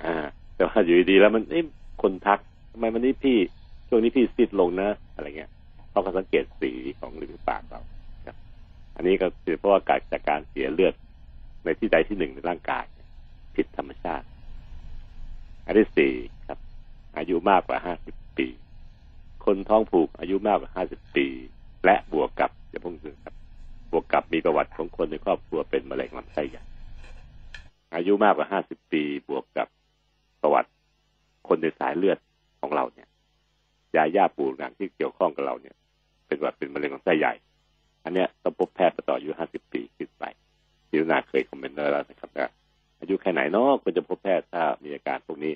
[0.03, 1.63] อ่าแต่ว่าอยู่ดีๆแล้วมันเอ้
[2.03, 2.39] คนทัก
[2.73, 3.37] ทำไมวันนี้พี่
[3.89, 5.51] ช่วงนี้พี่ซีดลงนะอะไรเงี้ย
[5.91, 7.81] เขาก็สังเกตสีของริมฝีปากเรา
[8.27, 8.37] ครับ
[8.97, 10.95] อันนี้ก็คือเพราะว่าการจากการเสียเลือด
[11.65, 12.85] ในที่ใดที่หนึ่งในร่างกาย
[13.57, 14.27] ผิดธรรมชาติ
[15.67, 16.13] อันที่สี่
[16.49, 16.59] ครับ
[17.17, 18.49] อายุมากกว่าห้าสิบปี
[19.45, 21.27] คนท้องผูกอายุมากกว่าห้าสิบปี
[21.85, 23.35] และบวกกับอย่าเพิ่งลืมครับ
[23.91, 26.63] บวกกับมีประวัติของคนในครอบครัวเป็นมะเร็งลำไส้ใหญ่
[27.95, 29.69] อายุมากกว่าห้าสิบปีบวกกับ
[30.43, 30.71] ประวัติ
[31.49, 32.19] คนในสายเลือด
[32.61, 33.09] ของเราเนี่ย
[33.97, 35.75] ยาย่าปู่นางที่เกี่ยวข้องกับเราเนี่ย
[36.27, 37.35] เป็นว่าเป็นมะเร็งลำไส้ใหญ่
[38.05, 40.25] อันเนี้ยต้องพบแพทย์ต่ออายุห้าสิบปีขึ้นไป
[40.91, 42.47] พิวนาเคยคอมเมนต์แล้วนะครับว่า
[43.01, 45.55] อายุแค่ไหนเนาะควรจะพบแพทย์ถ้ามีอาการพวกนี้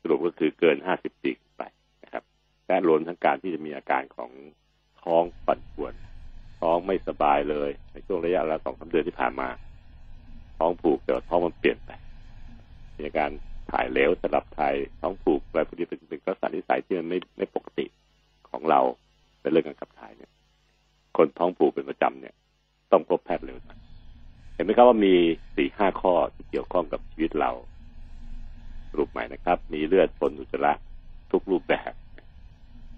[0.00, 1.62] สรุปก็คือเกินห้าสิบปีขึ้นไป
[2.04, 2.24] นะครับ
[2.66, 4.30] และรวมทั้งการที่จะมีอาการของ
[5.02, 5.94] ท้องปั่นป่วน
[6.60, 9.48] ท้องไม่สบายเลย ในช่วงระยะเวลาสองสามเดือนที่ผ่านมา
[10.58, 11.90] ท้องผูกแต่ท้องมันเปลี่ยนไป
[12.96, 13.30] มีอาการ
[13.72, 17.86] ถ่ายเหลวสลับถ่ายท้องผูกอะไรพวกนี้เป็นเป็นลักษณะนิสัยที่มันไม่ไม่ปกติ
[18.50, 18.80] ของเรา
[19.40, 20.30] เป็นเรื่องการขับถ่ายเนี่ย
[21.16, 22.34] คนท้องผูกเป็นประจำเนี่ย
[22.92, 23.78] ต้องพบแพทย์เร็วหน่อย
[24.54, 25.14] เห็นไหมครับว่ามี
[25.56, 27.50] สี่ห้าข้อที่เกี่ยวข้องกับชีวิตเรา
[28.90, 30.72] สรุปใหม่นะครับ มีเลือดปนอุจจาระ
[31.32, 31.92] ทุกรูปแบบ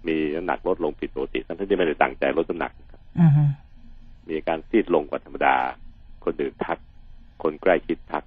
[0.07, 3.31] มีน้ำหนักลดลงผิดปกติทั้งที่ไม่ได้ตั้งใจลดน้ำหนักนะครับอืม
[4.27, 5.55] มีอาการซีดลงกว่าธรรมดา
[6.25, 6.79] คนอื่นทัก
[7.43, 8.23] คนใกล้ชิดทัก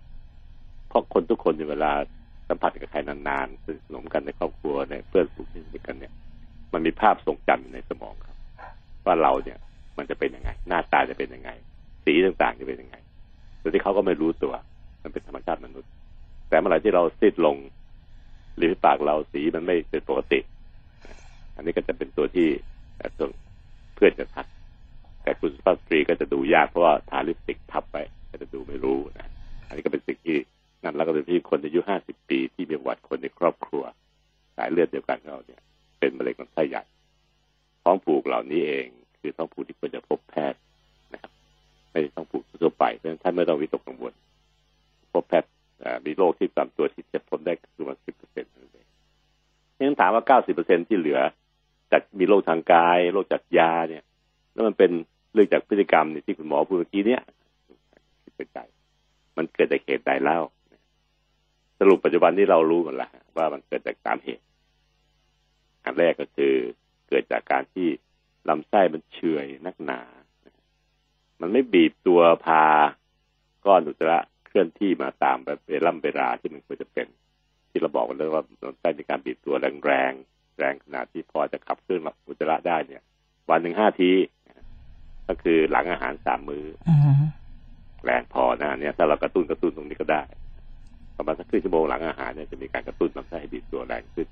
[0.88, 1.92] เพราะคนทุกคนในเวลา
[2.48, 6.12] สัมผัสกับใครนานๆสนิทสนมกันในครอบครัวในเพื่อนฝูงที่ด้วยกันเนี่ย
[6.72, 8.36] มันมีภาพทรงจำอยู่ในสมองครับ
[9.06, 9.58] ว่าเราเนี่ย
[9.98, 11.50] มันจะเป็นยังไง หน้าตาจะเป็นยังไง
[12.04, 12.96] สีต่างๆจะเป็นยังไง
[13.60, 14.54] โดยที่เขาก็ไม่รู้ตัว
[15.02, 15.90] มันเป็นธรรมชาติมนุษย์
[16.48, 17.56] แต่เมื่อไหร่ที่เราซีดลง
[18.60, 20.38] ริมฝีปากเราสีมันไม่เป็นปกติ
[21.56, 22.46] อันนี้ก็จะเป็นตัวที่
[22.96, 23.28] เอ่อตัว
[23.94, 24.46] เพื่อนจะทัก
[25.22, 27.96] แต่คุณสุภาพสตรีก็จะดูยากเพราะว่าทาลิปสติกทับไป
[28.30, 29.28] ก็จะดูไม่รู้นะ
[29.66, 30.36] อันนี้ก็เป็นสิ่งที่
[30.82, 33.82] นั่นแล้วก็เป็นที่คนอายุห้าสิบปีที่มีประวัติคนในครอบครัว
[34.56, 35.60] สายเลือดเดียวกันเราเนี่ย
[35.98, 36.82] เป็นมะเร็งลำไส้ใหญ่
[37.84, 38.86] ท้องผูกเหล่านี้เอง
[39.20, 40.60] คือท้องผูกที่ควรจะพบแพทย์
[41.12, 41.32] นะครับ
[41.90, 44.12] ไม่ใช่ท้องผูกทั่วไปเพราะฉะนั้นท่านไม่ต้องวิตกกังวล
[45.12, 45.50] พบแพทย์
[46.06, 48.86] มีโรคที่ตามตัวที่จะพ้นได้คือมันสิบเปอร์เซ็นต์นั่นเอง
[49.88, 51.20] ยังถามว่าเก้าสิบเปอร์เซ็นที่เหลือ
[51.92, 54.04] จากมีโรคทางกายโรคจากยาเนี่ย
[54.52, 54.90] แล้วมันเป็น
[55.32, 57.22] เรื่องจากพฤติกรรมเนี่ยที่คุณหมอพูดเมื่อกี้เนี่ย
[58.22, 58.58] คิดไปใจ
[59.36, 60.38] มันเกิดจากเหตุใดเล่า
[61.78, 64.44] สรุปปัจจุบันนี้เรารู้หมดล้วว่ามันเกิดจากสามเหตุ
[65.84, 66.54] อันแรกก็คือ
[67.08, 67.88] เกิดจากการที่
[68.48, 70.00] ลำไส้มันเฉื่อยนักหนา
[71.40, 72.64] มันไม่บีบตัวพา
[73.66, 77.06] ก้อนอุจจาระเคลื่อนที่มาตามแบบเวล่ำเวลาที่มันควรจะเป็น
[77.70, 83.02] ที่เราบอกกันเลยว่าลำไส้มีการบีบตัวแรงแรงๆ แรงขนาดที่พอจะขับเคลื่อนอุจจาระได้เนี่ย
[83.50, 84.10] วันหนึ่งห้าที
[85.28, 87.22] ก็คือหลังอาหารสามมือ้ออืม
[88.04, 90.22] แรงพอนะอันเนี่ยถ้าเรากระตุ้นกระตุ้นตรงนี้ก็ได้
[91.16, 94.28] ประมาณสักครึ่งชั่วโมงหลังอาหารเนี่ยจะมีการกระตุ้นลำไส้ให้บีบตัวแรงขึ้น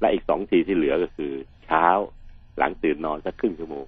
[0.00, 1.32] และอีกสองทีที่เหลือก็คือ
[1.64, 1.86] เช้า
[2.58, 3.86] หลังตื่นนอนสักครึ่งชั่วโมง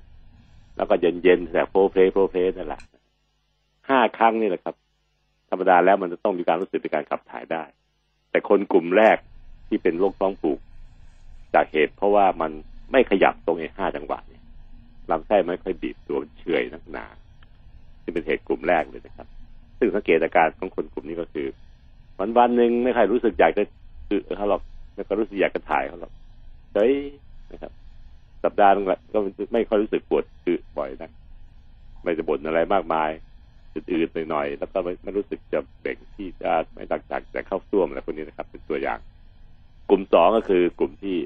[0.76, 2.82] แล้วก็เย็นเย็นๆแดดโพล้เพล้โพล้เพล้นั่นแหละ
[3.88, 4.74] ห้าครั้งนี่แหละครับ
[5.50, 7.62] ธรรมดาแล้วมันจะต้องมีการรู้สึกในการขับถ่ายได้
[8.30, 9.16] แต่คนกลุ่มแรก
[9.68, 10.58] ที่เป็นโรคท้องผูก
[11.54, 12.50] จากเหตุเพราะว่ามัน
[12.92, 14.42] ไม่ขยับตรงไอ้ห้าจังหวะเนี่ย
[15.10, 17.06] ลำไส้ไม่ค่อยบีบตัวเฉยนักหนา
[18.02, 19.26] ที่เป็นเหตุกลุ่มแรกเลยนะครับ
[19.78, 21.46] ซึ่งสังเกตอาการของคนกลุ่มนี้ก็คือ
[22.18, 23.62] วันวันหนึ่งไม่ค่อยรู้สึกอยากจะ
[24.08, 24.62] คือเขาหรอก
[24.94, 26.12] แล้วก็รู้สึกอยากจะถ่ายเขาหรอก
[26.72, 26.92] เฉย
[27.52, 27.72] นะครับ
[28.44, 29.18] สัปดาห์นึงละก็
[29.52, 31.10] ไม่ค่อยรู้สึกปวดคือบ่อยนะ
[32.02, 33.10] ไม่จะบ่นอะไรมากมาย
[33.72, 38.98] อืดๆหน่อยๆแล้วก็ไม่ไม่รู้สึกจะเบ่งที่จะไม่ตักจากแต่เข้าซ่วมอะไรพวกนี้นะครับ เป็นตัวอย่าง
[39.90, 41.16] กลุ่มสองก็คือกลุ่มที่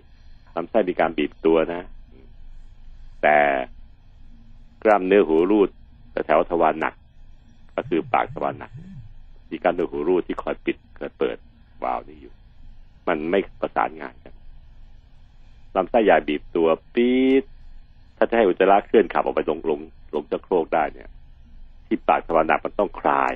[0.57, 1.83] ลำไส้มีการบีบตัวนะ
[3.23, 3.39] แต่
[4.83, 5.71] กล้ามเนื้อหูรูด
[6.13, 6.95] แแถวทวารหนัก
[7.77, 8.71] ก็คือปากทวารหนัก
[9.51, 11.37] มีกล้ามเนื้อหูรูดที่คอยปิดคอยเปิด
[11.83, 12.35] วาล์วนี่อยู่
[13.09, 14.35] มันไม่ประสานงานกัน
[15.77, 17.45] ลำไส้ใหญ่บีบตัวปี๊ด
[18.17, 19.81] ถ้าจะให้อุจจาระเคลื่อนขับออกไปลงลง
[20.15, 21.09] ลงจะโครกได้เนี่ย
[21.87, 23.33] ที่ปากทวารหนักมันต้องคลาย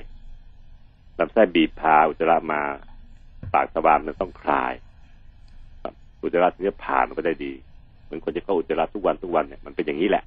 [1.19, 2.63] ลำไส้บีบพาอุจจาระมา
[3.55, 4.73] ปากทวารมันต้องคลาย
[6.27, 7.53] อุจจาระถึงจะผ่านไปได้ดี
[8.05, 10.25] เหมือนคนจะเข้าอุจจาระทุกวันทุกวันเนี่ยมันเป็นอย่างนี้แหละ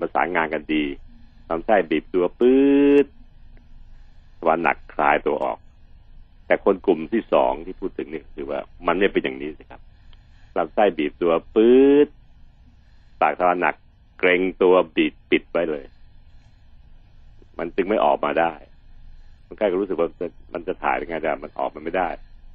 [0.00, 0.84] ประสานงานกันดี
[1.48, 2.58] ลำไส้บีบตัวปื๊
[3.04, 3.06] ด
[4.46, 5.58] วารหนักคลายตัวออก
[6.46, 9.80] แต่คนกลุ่มที่สองที่พูดถึงนี่คือว่า มันไม่เป็นอย่างนี้สิครับ
[10.56, 12.08] ลำไส้บีบตัวปื๊ด
[13.20, 13.74] ปากทวารหนัก
[14.18, 15.84] เกรงตัวบีบปิดไว้เลย
[17.58, 18.52] มันจึงไม่ออกมาได้
[19.46, 22.08] มันใกล้ก็รู้สึกว่ามันมันจะถ่ายยังไงแต่มันออกมันไม่ได้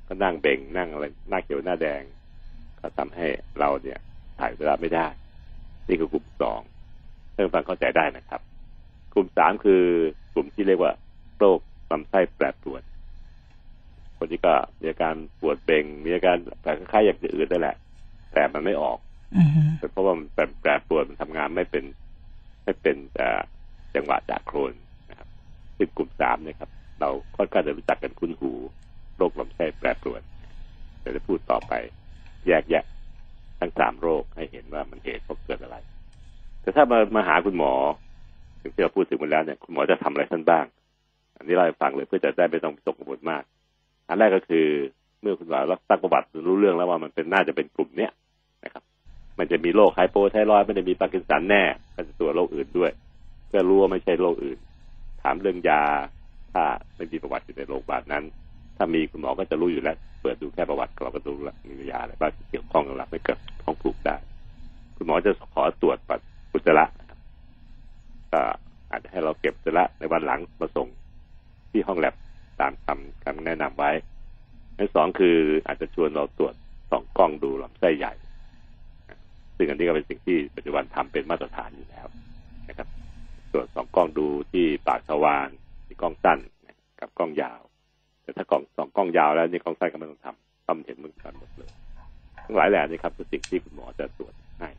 [0.07, 2.01] ก็นั่งเบ่งนั่งอะไรหน้าเขียวหน้าแดง
[2.81, 3.27] ก็ทำให้
[3.59, 3.99] เราเนี่ย
[4.39, 5.07] ถ่ายเวลาไม่ได้
[5.87, 6.61] นี่คือกลุ่มสอง
[7.33, 8.41] เพื่อนฟังเข้าใจได้นะครับ
[9.13, 9.83] กลุ่มสามคือ
[10.33, 10.93] กลุ่มที่เรียกว่า
[11.37, 11.59] โรค
[11.91, 12.81] ลำไส้แปรปรวน
[14.17, 17.75] คนที่ก็มีอาการปวดเบ่ง มีอาการแต่คล้ายๆอยากจะอืดได้แหละ
[18.33, 18.97] แต่มันไม่ออก
[19.35, 21.83] อือฮึเป็นเพราะว่ามันแปรแปรปรวนมันทำงานไม่เป็น
[22.63, 23.41] ไม่เป็นเอ่อ
[23.95, 24.73] จังหวะจากโครน
[25.09, 25.27] นะครับ
[25.77, 28.51] ซึ่งกลุ่มสามเนี่ยครับ เราค่อนข้างจะรู้จักกันคุ้นหู
[29.17, 30.21] โรคลำไส้แปรปรวน
[31.01, 31.73] เดี๋ยวจะพูดต่อไป
[32.47, 32.83] แยกแยะ
[33.59, 35.77] ทั้งสามโรคให้เห็นว่ามันเหตุเพราะเกิดอะไร
[36.61, 37.73] แต่ถ้ามามาหาคุณหมอ
[38.59, 40.65] ที่เราพูดถึงมาแล้วเนี่ยคุณหมอจะทำอะไรท่านบ้าง
[41.37, 43.43] อันนี้เราให้ฟังเลยเพื่อจะได้ไม่ต้องตกกังวลมาก
[44.07, 44.65] อันแรกก็คือ
[45.21, 48.11] เมื่อคุณหมอรับตั้งประวัติรู้เรื่องแล้วว่ามันเป็นน่าจะเป็นกลุ่มเนี้ย
[48.63, 48.83] นะครับ
[49.39, 51.63] มันจะมีโรค hypothyroid ไม่ได้มีปาร์กินสันแน่
[51.95, 52.91] ก็จะตรวจโรคอื่นด้วย
[53.47, 54.59] เพื่อรู้ว่าไม่ใช่โรคอื่น
[55.21, 55.83] ถามเรื่องยา
[56.53, 56.63] ถ้า
[56.95, 58.23] ไม่มีประวัติอยู่ในโรงพยาบาลนั้น
[58.77, 64.15] ถ้ามีคุณหมอก็จะรู้อยู่แล้ว เปิดดูแค่ประวัติเราก็รู้แล้วมียาอะไรบ้างที่เกี่ยวข้องกับเราให้เกิดท้องผูกได้
[64.95, 66.19] คุณหมอจะขอตรวจปัส
[66.53, 67.19] อุจจาระนะครับ
[68.31, 68.41] ก็
[68.91, 70.87] อาจจะให้เราเก็บอุจจาระในวันหลังมาส่ง
[71.71, 72.15] ที่ห้องแล็บ
[72.59, 73.91] ตามคำคำแนะนำไว้
[74.75, 76.53] อันที่สองคืออาจจะชวนเราตรวจ
[76.91, 78.13] สองกล้องดูลำไส้ใหญ่
[79.55, 82.07] ซึ่งอันนี้ก็เป็นสิ่งที่ปัจจุบันทำเป็นมาตรฐานอยู่แล้ว
[82.69, 82.87] นะครับ
[83.51, 85.49] ตรวจสองกล้องดูที่ปากทวาร
[85.85, 86.39] ที่กล้องสั้น
[86.99, 87.61] กับกล้องยาว
[88.29, 91.71] แต่ถ้ากล้องสองกล้องยาวแล้วนี่กล้องสั้นก็ไม่ต้องทำต้องเห็นเหมือนกันหมดเลย
[92.45, 94.69] ทั้งหลายแหล่นี่ครับคือสิ่งที่คุณหมอจะตรวจให้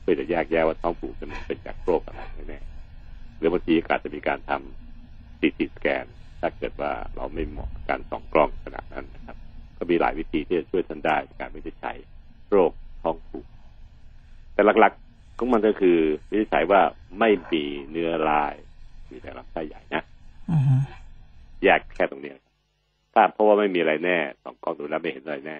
[0.00, 6.04] เพื่อจะแยกแยะว่าท้องผูกมันเป็นจากโรคอะไรแน่ๆหรือบางทีอาจจะมีการทำซีทีสแกน
[6.40, 9.36] ถ้าเกิดว่าเราไม่เหมาะกับการส่องกล้องขนาดนั้นนะครับ
[9.78, 11.96] ก็มีหลายวิธีที่จะช่วยท่านได้ในการวินิจฉัย
[12.50, 13.46] โรคท้องผูก
[14.54, 15.98] แต่หลักๆของมันก็คือ
[16.30, 16.80] วินิจฉัยว่า
[17.18, 18.54] ไม่มีเนื้อลาย
[19.10, 20.02] มีแต่ลำไส้ใหญ่นะ
[20.50, 20.74] อือฮึ
[21.64, 22.32] แยกแค่ตรงเนี้
[23.16, 25.56] ยถ้าเพราะว่าไม่มีอะไรแน่สองกองดูแล้วไม่เห็นอะไรแน่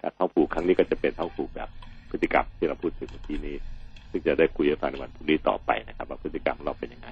[0.00, 1.68] การท้องผูกครั้งนี้ก็จะเป็นท้องผูกแบบ
[2.10, 3.56] พฤติกรรมที่เราพูดถึงเมื่อกี้นี้
[4.10, 7.08] ซึ่งจะได้คุยให้ฟังในวันพรุ่งนี้ต่อไปนะครับ ว่าพฤติกรรมเราเป็นยังไง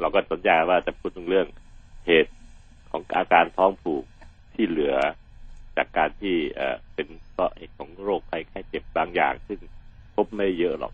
[0.00, 1.46] เราก็สนใจว่าจะพูดถึงเรื่อง
[2.06, 2.32] เหตุ
[2.90, 4.04] ของอาการท้องผูก
[4.54, 4.94] ที่เหลือ
[5.76, 9.60] จากการที่เอ่อเป็นเพราะเหตุของโรคภัยไข้เจ็บบางอย่าง ซึ่ง
[10.16, 10.92] พบไม่เยอะหรอก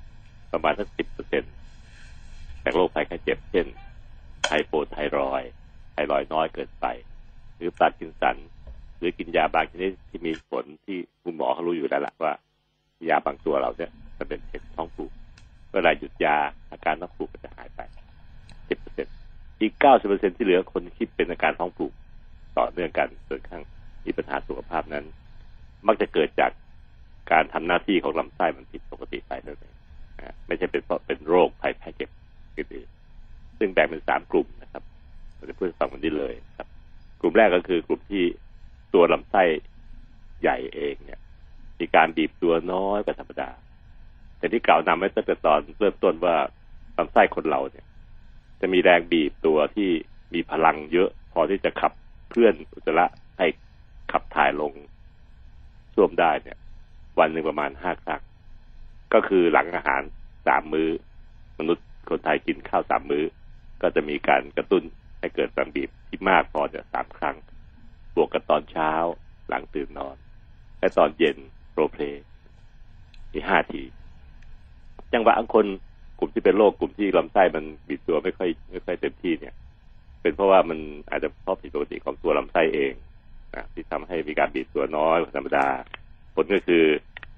[0.53, 1.45] ประมาณสักสิบเปอร์เซ็น
[2.63, 3.67] จากโรคภัยไข้เจ็บเช่น
[4.49, 5.43] hypothyroid ไทรอย
[5.93, 6.87] ด์น้อยเกินไป
[7.57, 8.37] หรือปาร์กินสัน
[8.99, 12.33] หรือกินยาบางชนิดที่มีผลที่คุณหมอเขารู้อยู่แล้วล่ะว่า
[13.09, 15.11] ยาบางตัวเราเนี่ยมันเป็นเหตุท้องผูก
[15.73, 16.37] เวลาหยุดยา
[16.71, 17.81] อาการท้องผูกก็จะหายไป
[18.69, 19.07] สิบเปอร์เซ็น
[19.61, 21.93] อีกเก้าสิบเปอร์เซ็นที่เหลือคนที่เป็นอาการท้องผูก
[22.59, 23.65] ต่อเนื่องกันจนกระทั่ง
[24.05, 25.05] มีปัญหาสุขภาพนั้น
[25.87, 26.51] มักจะเกิดจาก
[27.31, 29.75] การทำหน้าที่ของลำไส้มันผิดปกติไปนั่นเอง
[30.19, 32.11] นะฮะไม่ใช่เป็นเพราะเป็นโรคภัยแพ้เจ็บ
[32.57, 34.83] อื่นๆซึ่งแบ่งเป็นสามกลุ่มนะครับ
[35.37, 36.69] เราจะพูดให้ฟังวันนี้เลยครับ
[37.21, 38.25] กลุ่มแรกก็คือกลุ่มที่
[38.95, 39.43] ตัวลำไส้
[40.41, 41.21] ใหญ่เองเนี่ย
[41.79, 43.51] มีการบีบตัวน้อยกว่าธรรมดา
[44.39, 46.37] แต่ที่กล่าวนำไว้ตั้งแต่ตอนเริ่มต้นว่า
[46.99, 47.87] ลำไส้คนเราเนี่ย
[48.61, 49.91] จะมีแรงบีบตัวที่
[50.35, 51.93] มีพลังเยอะ พอที่จะขับ
[52.29, 53.07] เคลื่อนอุจจาระ
[53.39, 53.47] ให้
[54.13, 54.73] ขับถ่ายลง
[55.95, 56.59] ช่วมได้เนี่ย
[57.19, 58.23] วันหนึ่งประมาณห้าครั้ง
[59.15, 60.03] ก็คือหลังอาหาร
[60.47, 60.89] สามมื้อ
[61.59, 63.25] มนุษย์คนไทยกินข้าวสามมื้อ
[63.83, 64.83] ก็จะมีการกระตุ้น
[65.19, 67.37] ให้เกิดแรบีบที่มากพอจะสามครั้ง
[68.15, 68.93] บวกกับตอนเช้า
[69.49, 70.17] หลังตื่นนอน
[70.79, 71.37] และตอนเย็น
[71.73, 72.25] โปรเพลย์
[73.33, 73.83] อีห้าที
[75.13, 75.67] จังหวะของคน
[76.19, 79.55] กลุ่มที่เป็นโรคกลุ่มที่ลำไส้มันบีบตัวไม่ค่อยไม่ค่อยเต็มที่เนี่ย
[80.23, 80.79] เป็นเพราะว่ามัน
[81.11, 82.93] อาจจะเพราะผิดปกติของตัวลำไส้เอง
[83.55, 85.67] นะที่ทำให้มีการบีบตัวน้อยธรรมดา
[86.35, 86.85] ผลก็คือ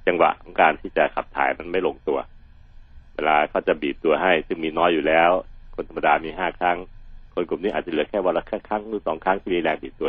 [0.06, 2.18] จังหวะของการที่จะขับถ่ายมันไม่ลงตัว
[3.14, 5.30] เวลาเขาจะบีบตัวให้ ซึ่งมีน้อยอยู่แล้ว
[5.74, 6.78] คนธรรมดามีห้าครั้ง
[7.34, 10.08] คนกลุ่มนี้อาจจะเหลือแค่วันละแค่ครั้งหรือสองครั้งที่มีแรงบีบตัว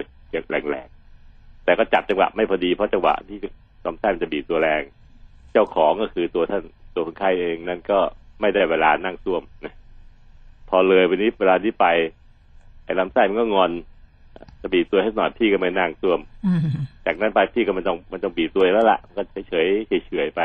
[0.72, 3.38] แรงๆแต่ก็จับจังหวะไม่พอดีเพราะจังหวะที่
[3.86, 4.82] ลำไส้มันจะบีบตัวแรง
[5.52, 6.64] เจ้าของก็คือตัวท่าน
[6.96, 8.00] ตัวคนไข้เองนั่นก็
[8.42, 9.44] ไม่ได้เวลานั่งซ่วม
[10.70, 11.86] พอเลยไปนี้เวลาที่ไป
[12.84, 13.72] ไอ้ลำไส้มันก็งอน
[14.66, 16.20] จะบีบตัวให้หน่อยพี่ก็ไม่นั่งซ่วม
[17.06, 20.42] จากนั้นไปพี่ก็มันต้องมันต้องบีบตัวแล้วล่ะก็เฉยเฉยเฉยไป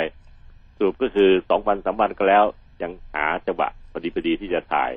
[0.77, 2.45] สรุปก็คือสองวันสามวันก็แล้ว
[2.83, 4.91] ยังหาจังหวะพอดีพอดีที่จะถ่าย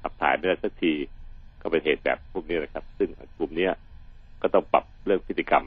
[0.00, 0.92] ขับถ่ายไม่ได้สักที
[1.60, 3.08] ก็เป็นเหตุแบบพวกนี้นะครับ ซึ่ง
[3.38, 3.72] กลุ่มเนี้ย
[4.42, 5.64] ก็ต้องปรับเรื่องพฤติกรรม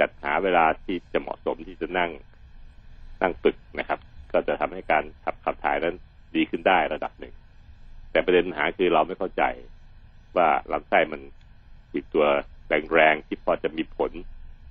[0.00, 2.10] จัดหาเวลาที่จะเหมาะสมที่จะนั่ง
[3.22, 3.98] นั่งฝึกนะครับ
[4.32, 5.96] ก็จะทำให้การขับขับถ่ายนั้น
[6.34, 7.34] ดีขึ้นได้ระดับหนึ่ง
[8.10, 9.42] แต่ประเด็นปัญหาคือเราไม่เข้าใจ
[10.36, 11.20] ว่าลำไส้มัน
[11.92, 12.26] บีบตัว
[12.92, 14.10] แรงๆที่พอจะมีผล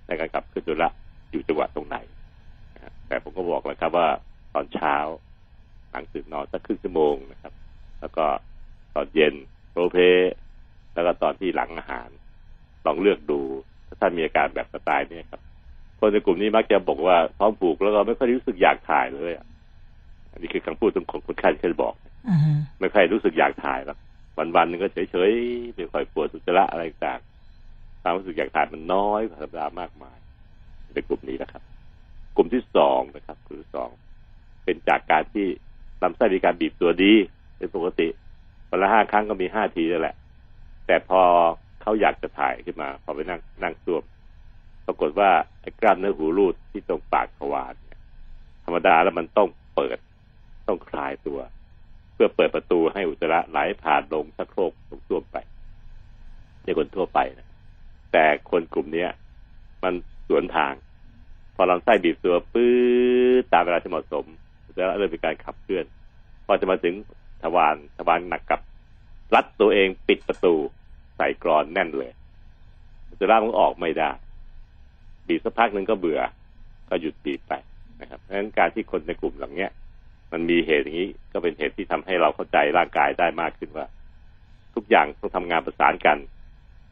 [0.07, 0.89] ในการขับเคลื่อนตัวละ
[1.31, 1.97] อยู่จังหวะตรงไหน
[2.75, 4.07] นะครับแต่ผมก็บอกแล้วครับว่า
[4.53, 4.95] ตอนเช้า
[5.91, 7.53] หลังตื่นนอนสักครึ่งชั่วโมงนะครับ
[7.99, 8.25] แล้วก็
[8.95, 9.33] ตอนเย็น
[9.71, 10.33] โรลเพลย์
[10.93, 12.09] แล้วก็ตอนที่หลังอาหาร
[12.85, 13.39] ลองเลือกดู
[13.87, 15.41] ถ้าท่านมีอาการแบบสไตล์เนี้ครับ
[15.99, 19.45] คนในกลุ่มนี้มักจะบอกว่าท้องผูกแล้วก็ไม่ค่อยรู้สึกอยากถ่ายเลยอะ
[20.31, 21.93] อันนี้คือคำพูดของคนไข้ที่เคยบอก
[22.27, 23.97] อืมไม่ค่อยรู้สึกอยากถ่ายหรอก
[24.55, 27.19] วันๆนึงก็เฉยๆไม่ค่อยปวดสุจระอะไรต่าง
[28.01, 30.17] ความรู้สึกอยากถ่ายมันน้อยกว่าธรรมดามากมาย
[30.93, 31.63] ในกลุ่มนี้นะครับ
[32.35, 33.89] กลุ่มที่สองนะครับกลุ่มที่สอง
[34.63, 35.47] เป็นจากการที่
[36.03, 37.13] ลำไส้มีการบีบตัวดี
[37.57, 38.07] เป็นปกติ
[38.69, 40.15] วันละห้าครั้งก็มีห้าทีนั่นแหละ
[40.85, 41.21] แต่พอ
[41.81, 44.03] เขาอยากจะถ่ายขึ้นมา พอไปนั่งนั่งซ่วม
[44.85, 45.29] ปรากฏว่า
[45.61, 47.99] ไอ้กล้ามเนื้อหูรูดที่ตรงปากทวารเนี่ย
[48.65, 49.97] ธรรมดาแล้วมันต้องเปิด
[50.67, 51.39] ต้องคลายตัว
[52.21, 55.37] พื่อเปิดประตูให้อุจจาระไหลผ่านลงชักโครกลงซ่วไป
[56.63, 57.47] ในคนทั่วไปนะ
[58.11, 59.09] แต่คนกลุ่มเนี้ย
[59.83, 59.93] มัน
[60.27, 60.73] สวนทาง
[61.55, 62.69] พอลำไส้บีบตัวปื้
[63.41, 64.25] ดตามเวลาที่เหมาะสม
[64.65, 65.85] อุจจาระเริ่มมีการขับเคลื่อน
[66.45, 66.95] พอจะมาถึง
[67.43, 68.59] ทวารทวารหนักกับ
[69.35, 70.55] รัดตัวเองปิดประตู
[71.17, 72.11] ใส่กรอนแน่นเลย
[73.09, 74.09] อุจจาระมันออกไม่ได้
[75.27, 76.21] บีบสักพักหนึ่งก็เบื่อ
[76.89, 77.53] ก็หยุดบีบไป
[78.01, 79.71] นะครับเพราะฉะนั้นการที่คนในกลุ่มเหล่าเนี้ย
[80.31, 83.85] มันมีเหตุอย่างนี้ ก็เป็นเหตุที่ทำให้เราเข้าใจร่างกายได้มากขึ้นว่า
[84.75, 86.17] ทุกอย่างต้องทำงานประสานกัน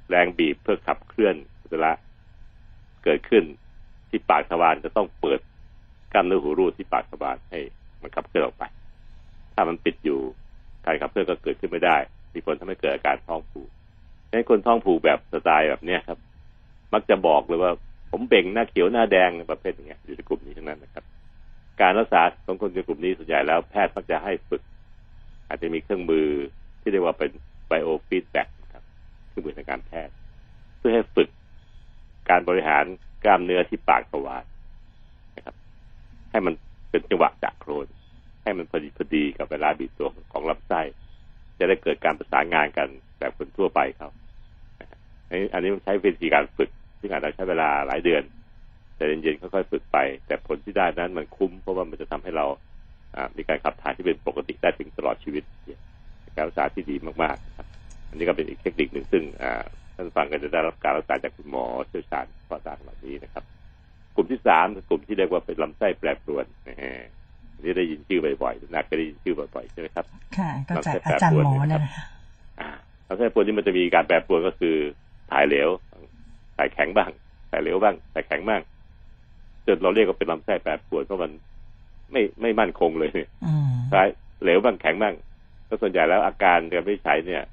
[0.10, 1.92] แรงบีบเพื่อขับเคลื่อนอุจจาระ
[3.04, 3.44] เกิดขึ้น
[4.10, 5.40] ที่ปากทวารจะต้องเปิด
[6.14, 7.60] กล้ามเนื้อหูรูดที่ปากทวารให้
[8.02, 8.64] มันขับเคลื่อนออกไป
[9.54, 10.20] ถ้ามันปิดอยู่
[10.86, 11.98] การขับเคลื่อนก็เกิดขึ้นไม่ได้
[12.34, 13.70] มีผลทำให้เกิดอาการท้องผูก
[14.28, 16.20] ดังนั้นคนท้องผูกแบบสไตล์แบบเนี้ยครับ
[16.94, 17.72] มักจะบอกเลยว่า
[18.12, 21.04] ผมเบ่งหน้าเขียวหน้าแดงประเภทอย่างเงี้ยอยู่ในกลุ่มนี้ทั้งนั้นนะครับ
[21.82, 24.62] การรักษาของคนในกลุ่มนี้ส่วนใหญ่แล้วแพทย์มักจะให้ฝึก
[25.48, 26.28] อาจจะมีเครื่องมือ
[26.82, 27.32] ที่เรียกว่าเป็น
[27.68, 28.84] biofeedback ครับ
[29.28, 30.14] เครื่องมือทางการแพทย์
[30.78, 31.30] เพื่อให้ฝึก
[32.30, 32.86] การบริหาร
[33.24, 34.44] กล้ามเนื้อที่ปากทวาร
[35.36, 35.56] นะครับ
[36.32, 36.54] ให้มัน
[36.90, 37.88] เป็นจังหวะจากโครน
[38.44, 40.82] ให้มันพอดีพอดีกับเวลาบีบตัวของลำไส้
[41.60, 42.88] จะได้เกิดการประสานงานกัน
[43.20, 44.12] แบบคนทั่วไปครับ
[45.30, 48.24] อันนี้อันนี้ใช้วิธีการฝึกซึ่งอาจจะใช้เวลาหลายเดือน
[48.98, 52.46] แต่เย็นๆค่อยๆฝึกไป แต่ผลที่ได้นั้นมันคุ้มเพราะว่ามันจะทำให้เรา
[53.16, 55.82] อ่ามีการขับถ่ายที่เป็นปกติได้ถึงตลอดชีวิตเนี่ย
[56.22, 57.68] เป็นการรักษาที่ดีมากๆนะครับ
[58.10, 59.64] อันนี้ก็เป็นอีกเทคนิคหนึ่งซึ่งอ่า
[59.96, 63.44] ท่านฟังก็จะได้รับการรักษาจากคุณหมอเชี่ยวชาญเฉพาะด้านเหล่านี้นะครับ
[64.16, 66.94] กลุ่มที่สามคือกลุ่มที่เรียกว่าเป็นลำไส้แปรปรวนนะฮะ
[67.54, 70.06] อันนี้ได้ยินชื่อบ่อยๆนักก็ได้ยินชื่อบ่อยๆใช่ไหมครับ
[70.38, 72.04] ค่ะก็จากอาจารย์หมอนั่นแหละค่ะ
[72.60, 72.70] อ่า
[73.08, 74.76] ลำไส้แปรปรวนนี่มันจะมีการแปรปรวนก็คือ
[75.32, 75.70] ถ่ายเหลว
[76.58, 77.12] ถ่ายแข็งบ้าง
[77.52, 78.62] ถ่ายเหลวบ้างถ่ายแข็งบ้าง
[79.68, 81.32] จนเราเรียกว่าเป็นลำไส้แปรปรวนเพราะมัน
[82.12, 84.08] ไม่ไม่มั่นคงเลยเนี่ยอืมถ่าย
[84.42, 85.16] เหลวบ้างแข็งบ้าง
[85.68, 87.44] ก็ส่วนใหญ่แล้วอาการการไม่ใช้เนี่ย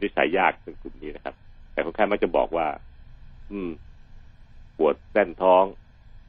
[0.00, 1.34] ไม่ใช้ยากในกลุ่มนี้นะครับ
[1.72, 2.66] แต่คนไข้มักจะบอกว่า
[3.50, 3.70] อืม
[4.78, 5.64] ปวดแน่นท้อง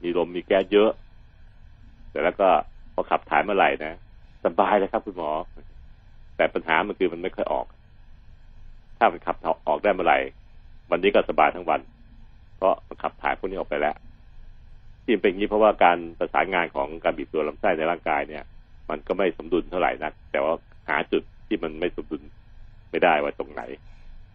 [0.04, 0.92] มีลมมีแก๊สเยอะ
[2.10, 2.48] แต่แล้วก็
[2.94, 3.94] พอขับถ่ายเมื่อไหร่นะ
[4.46, 5.30] สบายเลยครับคุณหมอ
[6.36, 7.66] แต่ปัญหามันคือมันไม่ค่อยออก
[8.98, 9.36] ถ้ามันขับ
[9.68, 10.18] ออกได้เมื่อไหร่
[10.92, 11.82] วันนี้ก็สบายทั้งวัน
[12.58, 13.96] เพราะมันขับถ่ายพวกนี้ออกไปแล้ว
[15.08, 18.44] ที่เป็นอย่างนี้เพราะว่าการประสานงานของการบีบตัวลำไส้ในร่างกายเนี่ย
[18.90, 20.54] มันก็ไม่สมดุลเท่าไหร่นัก แต่ว่า
[20.90, 22.22] หาจุดที่มันไม่สมดุล
[22.92, 23.62] ไม่ได้ว่าตรงไหน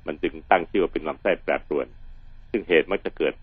[0.07, 1.87] มันจึงตั้งชื่อว่าเป็นลำไส้แปรปรวน
[2.51, 3.35] ซึ่งเหตุมักจะเกิด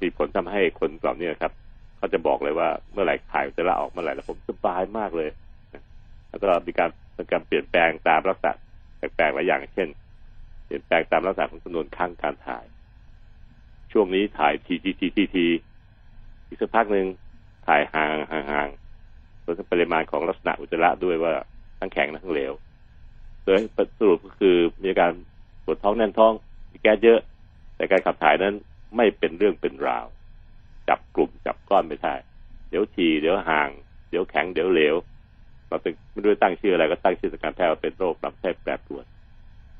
[0.00, 1.52] มีผลทำให้คนเหล่านี้นะครับ
[1.96, 5.30] เขาจะบอกเลยว่าเมื่อไหร่ถ่ายจจาระออกเมื่อไหร่แล้วผมสบายมากเลย
[6.28, 8.52] แล้วก็มีการมีการเปลี่ยนแปลงตามลักษณะ
[8.98, 9.88] แปลกๆหลายอย่าง เช่น
[10.64, 12.64] เปลี่ยนแปลงตามลักษณะของจำนวนครั้งการถ่าย
[13.96, 15.46] ช่วงนี้ถ่ายทีทีทีทีที
[16.46, 17.06] อีกสักพักหนึ่ง
[17.66, 18.68] ถ่ายห่างห่างห่าง
[19.44, 21.32] รวมทั้งปริมาณของลักษณะอุจจาระด้วยว่า
[21.78, 22.52] ทั้งแข็งทั้งเหลว
[23.44, 23.58] โดย
[23.98, 25.12] สรุปก็คือมีอาการ
[25.64, 26.32] ปวดท้องแน่นท้อง
[26.70, 27.20] มีแก๊สเยอะ
[27.76, 28.54] แต่การขับถ่ายนั้น
[28.96, 30.06] ไม่เป็นเรื่องเป็นราว
[30.88, 32.14] จับกลุ่มจับก้อนไม่ได้
[32.68, 33.68] เดี๋ยวฉี่เดี๋ยวห่าง
[34.10, 34.94] เดี๋ยวแข็งเดี๋ยวเหลว
[35.70, 39.04] มาเป็นไม่รู้ตั้งชื่ออะไรก็ตั้งชื่อทางการแพทย์ว่าเป็นโรคลำไส้แปรปรวน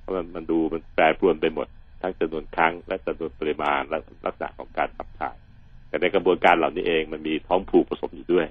[0.00, 1.68] เพราะมันมันดูมันแปรปรวนไปหมด
[2.04, 5.36] ทั้งจำนวนครั้งและจำนวนปริมาณและลักษณะของการขับถ่าย
[5.88, 8.46] แต่ในกระบวนการเหล่านี้เองมันมีท้องผูกผสมอยู่ด้วย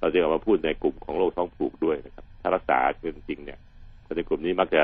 [0.00, 2.78] เราจะเอามาพูดในกลุ่มของโรคท้องผูกด้วยนะครับ ถ้ารักษา
[3.16, 3.58] จริงๆเนี่ย
[4.06, 4.82] คนในกลุ่มนี้มักจะ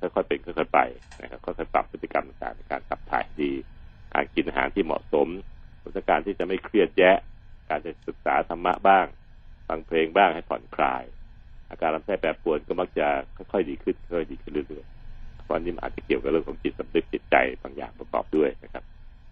[0.00, 0.80] ค่อยๆเป็นค่อยๆไป
[1.22, 3.52] นะครับค่อยๆปรับพฤติกรรมต่างๆในการขับถ่ายดี
[4.14, 5.28] การกินอาหารที่เหมาะสม
[6.08, 7.16] การที่จะไม่เครียดแยะ
[7.68, 9.06] การจะศึกษาธรรมะบ้าง
[9.68, 11.04] ฟังเพลงบ้างให้ผ่อนคลาย
[11.70, 14.97] อาการลำไส้แปรปรวนก็มักจะค่อยๆดีขึ้นค่อยๆดีขึ้นเรื่อยๆ
[15.48, 18.84] เพราะนี่มันอาจจะเกี่ยวกับเรื่องของจิตสำนึกจิตใจบางอย่างประกอบด้วยนะครับ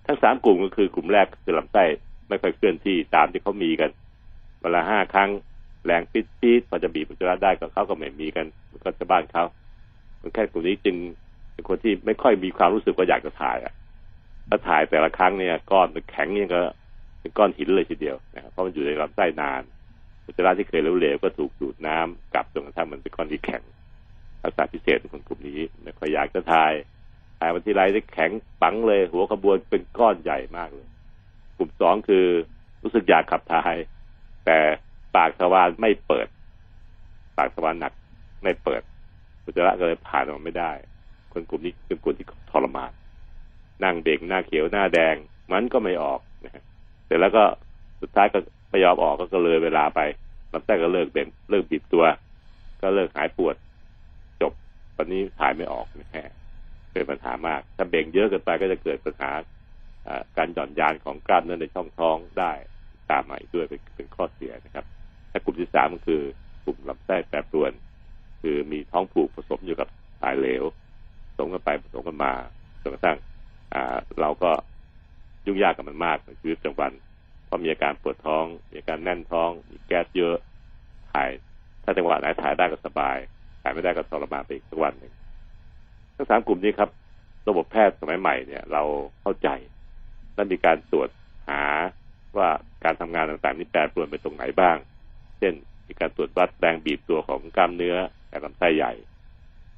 [0.07, 1.85] ทั้งสามกลุ่มก็คือกลุ่มแรกคือลำไส้
[2.29, 3.91] ไม่ค่อยเคลื่อนที่ตามที่เขามีกัน
[4.63, 5.31] เวลาห้าครั้ง
[5.87, 9.45] แรงปิดปีดพอจะบีบอุจจาระได้ก็เขาก็ไม่มีกันมันก็จะบ้านเขา
[10.21, 10.97] คนแค่กลุ่มนี้จึง
[11.53, 13.75] เป็นคนที่ไม่ค่อยมีความรู้สึกว่าอยากจะถ่ายอะ
[14.49, 16.61] ถ้าถ่ายแต่ละครั้งเนี่ยก้อนมันแข็งเนี่ยก็
[17.21, 19.63] เป็นก้อนหินเลยทีเดียวนะครับเพราะมันอยู่ในลำไส้นาน
[20.25, 23.63] อุจจาระที่เคยเหลวๆก็ถูกดูดน้ำกลับจนกระทั่งมันเป็นก้อนที่แข็ง
[24.47, 26.73] ลักษณะพิเศษของคนกลุ่มนี้ไม่ค่อยอยากจะถ่าย
[27.39, 28.31] ถ่ายวันที่ไรได้แข็ง
[28.63, 30.89] ปังเลย หัวขบวนเป็นก้อนใหญ่มากเลย
[31.57, 32.27] กลุ่มสองคือ
[32.83, 33.75] รู้สึกอยากขับถ่าย
[34.47, 34.59] แต่
[35.17, 36.27] ปากทวารไม่เปิด
[37.37, 37.93] ปากทวารหนัก
[38.43, 38.83] ไม่เปิด
[39.45, 40.73] อุจจาระก็เลยผ่านออกไม่ได้
[41.33, 42.91] คนกลุ่มนี้เป็นกลุ่มที่ทรมาน
[43.85, 45.17] นั่งเบ่งหน้าเขียวหน้าแดง
[45.53, 46.63] มันก็ไม่ออกนะ
[47.07, 47.45] เสร็จแล้วก็
[48.01, 48.39] สุดท้ายก็
[48.71, 50.01] ไม่ยอมออกก็เลยเวลาไป
[50.53, 52.05] ลำไส้ก็เลิกเบ่งเลิกบีบตัว
[52.81, 53.55] ก็เลิกหายปวด
[54.97, 56.29] บวันนี้ถ่ายไม่ออกนะฮะ
[56.93, 59.31] เป็นปัญหามาก ถ้าเบ่งเยอะเกินไปก็จะเกิดปัญหา
[60.37, 62.53] การหย่อนยานของกล้ามเนื้อในช่องท้องได้
[63.11, 64.87] ตามมาอีกด้วยเป็นเป็นข้อเสียนะครับ
[65.31, 66.23] ถ้ากลุ่มที่สามก็คือ
[66.65, 67.73] กลุ่มลำไส้แปรปรวน
[68.43, 69.89] คือมีท้องผูกผสมอยู่กับ
[70.21, 70.65] สายเหลว
[71.27, 72.33] ผสมกันไปผสมกันมา
[72.83, 73.19] จนกระทั่ง
[74.21, 74.53] เราก็
[75.47, 76.93] ยุ่งยากกับมันมากในชีวิตประจำวัน
[77.45, 80.37] เพราะมีอาการปวดท้อง มีอาการแน่นท้อง มีแก๊สเยอะ
[81.13, 81.31] ถ่าย
[81.85, 85.13] ถ้าจังหวะไหนถ่ายได้ก็สบายายไม่ได้ก็ทรมานไปอีกสักวันหนึ่ง
[86.17, 86.91] ทั้งสามกลุ่มนี้ครับ
[87.49, 88.83] ระบบแพทย์สมัยใหม่เนี่ย เรา
[89.23, 89.49] เข้าใจ
[90.35, 91.09] และมีการตรวจ
[91.49, 91.63] หา
[92.37, 92.49] ว่า
[92.85, 94.77] การทำงานต่างๆ นี่แปรปรวนไปตรงไหนบ้าง
[95.39, 95.55] เช่น
[95.89, 97.97] มีการตรวจวัดแรงบีบตัวของกล้ามเนื้อ
[98.29, 98.93] ในลำไส้ใหญ่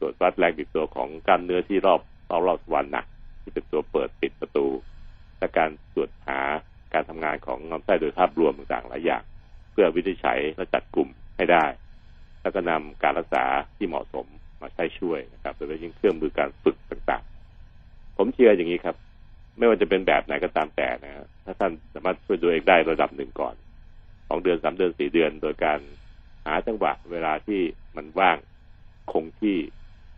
[0.01, 3.07] ตรวจวัดแรงบีบตัวของกล้ามเนื้อที่รอบรอบรอบสวรรค์หนัก
[3.43, 4.67] ที่เป็นตัวเปิดปิดประตู
[5.39, 6.41] และการตรวจหา
[6.95, 9.23] การทำงานของลำไส้โดยภาพรวมต่างๆหลายอย่าง
[9.73, 11.65] เพื่อวินิจฉัยและจัดกลุ่มให้ได้
[12.49, 13.45] แล้วก็นำการรักษา
[13.77, 14.27] ที่เหมาะสม
[14.61, 18.97] มาใช้ช่วยนะครับโดยเฉพาะยิ่งเครื่องมือการฝึกต่างๆ ผมเชื่ออย่างนี้ครับ
[19.59, 23.55] ไม่ว่าจะเป็นแบบไหนก็ตามแต่นะฮะถ้าท่านสามารถช่วยตัวเองได้ระดับหนึ่งก่อน
[24.29, 25.81] สองเดือนสามเดือนสี่เดือน โดยการ
[26.47, 27.61] หาจังหวะเวลาที่
[27.97, 28.39] มันว่าง
[29.13, 29.57] คงที่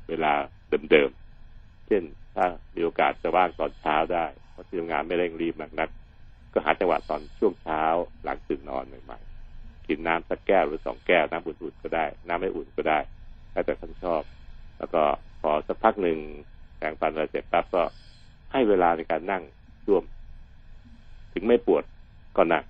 [0.09, 0.33] เวลา
[0.91, 2.03] เดิมๆ เช่น
[2.35, 5.91] ถ้ามีโอกาสจะว่างตอนเช้าได้ เพราะที่ทำงานไม่เร่งรีบมากนัก
[6.53, 7.83] ก็หาจังหวะตอนช่วงเช้า
[8.25, 9.30] หลังตื่นนอนใหม่ๆ
[9.91, 12.99] กินน้ำสักแก้วหรือสองแก้วน้ำอุ่นๆก็ได้ น้ำไม่อุ่นก็ได้
[13.53, 14.23] แล้วแต่ท่านชอบ
[14.79, 15.03] แล้วก็
[15.41, 16.19] พอสักพักหนึ่ง
[16.79, 17.83] แปรงฟันอะไรเสร็จปั๊บก็
[18.53, 19.43] ให้เวลาในการนั่ง
[19.89, 20.05] ร่วม
[21.33, 21.85] ถึงไม่ปวด
[22.37, 22.65] ก็นั่ง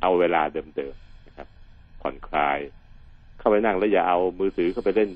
[0.00, 1.48] เอาเวลาเดิมๆนะครับ
[2.00, 2.58] ผ่อนคลาย
[3.38, 5.10] เข้าไปนั่งแล้วอย่าเอามือถือเข้าไปเล่น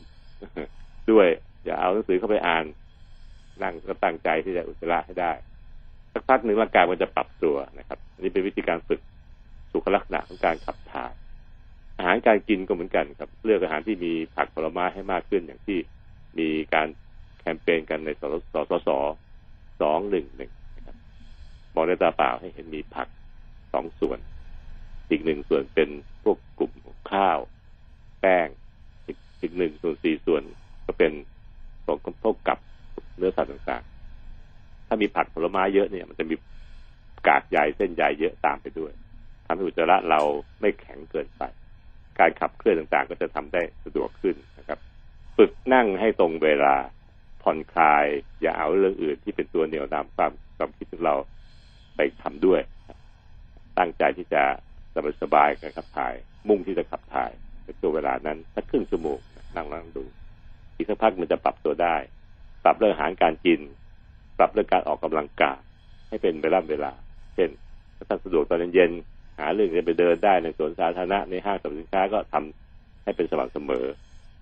[1.11, 1.29] ด้วย
[1.65, 2.65] อย่าเอาหนังสือเข้าไปอ่าน
[3.63, 5.33] นั่งก็ตั้งใจที่จะอุจจาระให้ได้
[6.13, 9.01] สักพักหนึ่งร่างกายมันจะปรับตัวนะครับ อันนี้เป็นวิธีการฝึก
[9.73, 11.13] สุขลักษณะของการขับถ่าย
[11.97, 15.79] อาหารการกินก็เหมือนกันครับ เลือกอาหารที่มีผักผลไม้ให้มากขึ้นอย่างที่
[16.39, 16.89] มีการ
[17.39, 18.89] แคมเปญกันในสสสส
[19.81, 20.53] สองหนึ่งหนึ่ง
[21.75, 23.09] มองด้วยตาเปล่าให้เห็นมีผัก
[23.73, 24.19] สองส่วน
[25.11, 25.89] อีกหนึ่งส่วนเป็น
[26.23, 26.73] พวกกลุ่ม
[27.11, 27.39] ข้าว
[28.21, 28.49] แป้ง
[29.07, 30.43] อีกอีกหนึ่งส่วนสี่ส่วน
[30.87, 31.13] ก็เป็น
[31.85, 32.59] ของพวกกับ
[33.17, 36.35] เนื้อสัตว์ต่างๆ ถ้ามีผักผลไม้เยอะเนี่ย มันจะมี
[37.29, 38.93] กากใยเส้นใยเยอะตามไปด้วย
[39.53, 40.21] ทำให้อุจจาระเรา
[40.61, 41.43] ไม่แข็งเกินไป
[42.19, 44.79] การขับเคลื่อนต่างๆ ก็จะทำได้สะดวกขึ้นนะครับ
[45.37, 46.75] ฝึกนั่งให้ตรงเวลา
[47.43, 48.07] ผ่อนคลาย
[48.43, 51.15] อย่าเอาเรื่องอื่นที่เป็นตัวเหนี่ยวนำความความคิดของเรา
[51.97, 52.61] ไปทำด้วย
[53.79, 54.43] ตั้งใจที่จะ
[55.23, 56.15] สบายๆการขับถ่าย
[56.49, 57.31] มุ่งที่จะขับถ่าย
[57.65, 59.19] ในตัวงเวลานั้นสักครึ่งชั่วโมง
[59.57, 60.05] นั่งนั่งดู
[60.77, 61.97] อีกสักพักมันจะปรับตัวได้
[62.65, 63.61] ปรับเรื่องอาหารการกิน
[64.39, 65.59] ปรับเรื่องการออกกำลังกาย
[66.09, 66.93] ให้เป็นเวลาเวลา
[67.35, 67.51] เช่น
[68.09, 73.85] ถ้าสะดวกตอนเย็นาเรื่องจะไปเดินได้ในสวนสาธารณะในห้างสรรพสินค้าก็ทำให้เป็นสม่ำเสมอ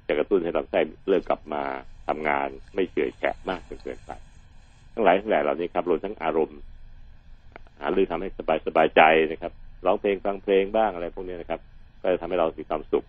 [0.06, 1.62] จะกระตุ้นให้ลำไส้เริ่มกลับมา
[2.08, 4.10] ทำงานไม่เฉื่อยแฉะมากจนเกินไป
[4.94, 6.58] ทั้งหลายทั้งแหล่เหล่านี้ครับรวมทั้งอารมณ์
[7.80, 9.52] หาเรื่องทำให้สบายสบายใจนะครับ
[9.86, 11.60] ร้องเพลงฟังเพลงบ้างอะไรพวกนี้นะครับ
[12.02, 13.06] ก็จะทำให้เรามีความสุข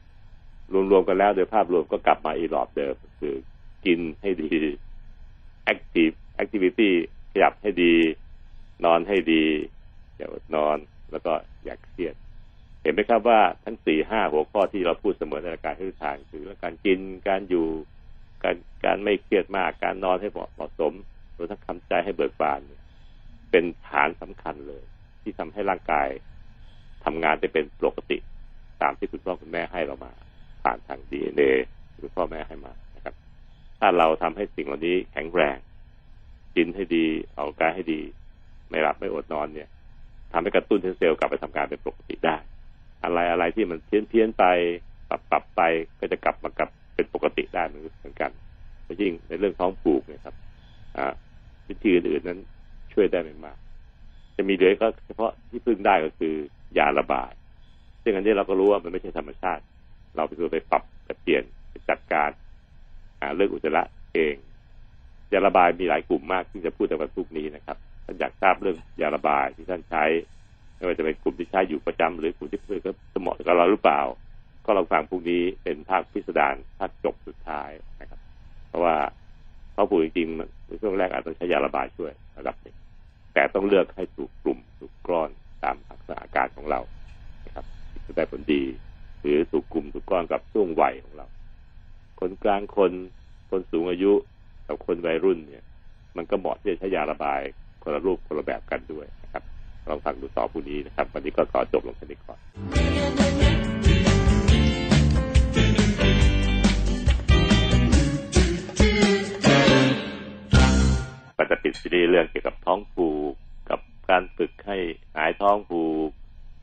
[0.91, 3.35] รวมๆกันแล้วโดยภาพรวมก็กลับมาอีหลอบเดิมคือ
[3.85, 4.51] กินให้ดี
[5.73, 6.91] active activity
[7.31, 7.93] ขยับให้ดี
[8.85, 9.43] นอนให้ดี
[10.15, 10.77] อย่าอดนอน
[11.11, 11.33] แล้วก็
[11.65, 12.15] อย่าเครียด
[12.81, 17.67] เห็นไหมครับว่าทั้งสี่ห้าหัวข้อที่เราพูดเสมอในรายการที่ทางคือเรื่องการกินการอยู่
[18.43, 18.55] การ
[18.85, 20.93] การไม่เครียดมาก การนอนให้เหมาะเหมาะสม
[21.35, 22.81] รวมทั้งคำใจให้เบิกบานเนี่ย
[23.51, 24.83] เป็นฐานสำคัญเลย
[25.21, 26.07] ที่ทำให้ร่างกาย
[27.05, 28.17] ทำงานได้เป็นปกติ
[28.81, 30.11] ตามที่คุณพ่อคุณแม่ให้เรามา
[30.63, 31.43] ผ่านทางดีเอ็นเอ
[32.03, 33.15] คุณพ่อแม่ให้มานะครับ
[33.79, 35.57] ถ้าเราทำให้สิ่งเหล่านี้แข็งแรง
[36.55, 37.05] กินให้ดี
[37.35, 38.01] เอากายให้ดี
[38.69, 39.69] ไม่หลับไม่อดนอนเนี่ย
[40.33, 42.37] ทำให้กระตุ้นให้เซลล์กลับไปทำงานเป็นปกติได้
[43.03, 44.45] อะไรอะไรที่มันเพี้ยนเพี้ยนไป
[45.09, 45.61] ปรับปรับไป
[45.99, 48.31] ก็จะกลับมากลับเป็นปกติได้เหมือนกัน
[49.01, 50.35] ยิ่งในเรื่องท้องผูกนี่ยครับ
[50.97, 51.13] อ่า
[51.67, 52.39] วิธีอื่นๆนั้น
[52.93, 53.57] ช่วยได้ไม่มาก
[54.37, 56.33] จะมีเหลือก็เฉพาะที่พึ่งได้ก็คือ
[56.77, 57.31] ยาระบาย
[58.03, 59.63] ซึ่งอันนี้เราก็รู้ว่ามันไม่ใช่ธรรมชาติ
[60.15, 62.29] เราไปตัวไปปรับไปเปลี่ยนไปจัดการ
[63.35, 64.35] เรื่องอุจจาระเอง
[65.33, 70.03] ยาระบายมีหลายกลุ่มมากที่จะพูดในวันพรุ่งนี้นะครับ ท่านอยากทราบเรื่องยาระบายที่ท่านใช้
[70.75, 72.91] ไม่ว่าจะเป็นกลุ่มที่ใช้อยู่ประจำหรือกลุ่มที่เพื่อนก็
[73.21, 74.01] เหมาะกับเราหรือเปล่า
[74.65, 77.69] ก็ลองฟังพรุ่งนี้เป็นภาคพิสดารภาคจบสุดท้าย
[78.01, 78.19] นะครับ
[78.67, 78.95] เพราะว่า
[79.73, 82.75] เขาผูกจริงๆในช่วงแรกอาจจะใช้ยาระบายช่วยระดับหนึ่ง
[83.33, 85.29] แต่ต้องเลือกให้ถูกกลุ่มถูกกรอน
[85.63, 86.81] ตามลักษณะอาการของเรา
[87.45, 87.65] นะครับ
[88.05, 88.63] จะได้ผลดี
[89.19, 91.27] หรือถูกกลุ่มถูกก้อนกับช่วงวัยของเรา
[92.19, 92.91] คนกลางคน
[93.49, 94.13] คนสูงอายุ
[94.67, 95.63] กับคนวัยรุ่นเนี่ย
[96.17, 97.41] มันก็เหมาะที่จะใช้ยาระบาย
[97.83, 99.43] คนละรูปคนละแบบกันด้วยนะครับ
[99.89, 102.39] ลองฟังดูต่อพรุ่งนี้นะครับ วันนี้ก็ขอจบลงแค่นี้ก่อน
[111.37, 113.33] ก็จะปิดซีรีส์เรื่องเกี่ยวกับท้องผูก
[113.69, 113.79] กับ
[114.09, 114.77] การฝึกให้
[115.15, 116.09] หายท้องผูก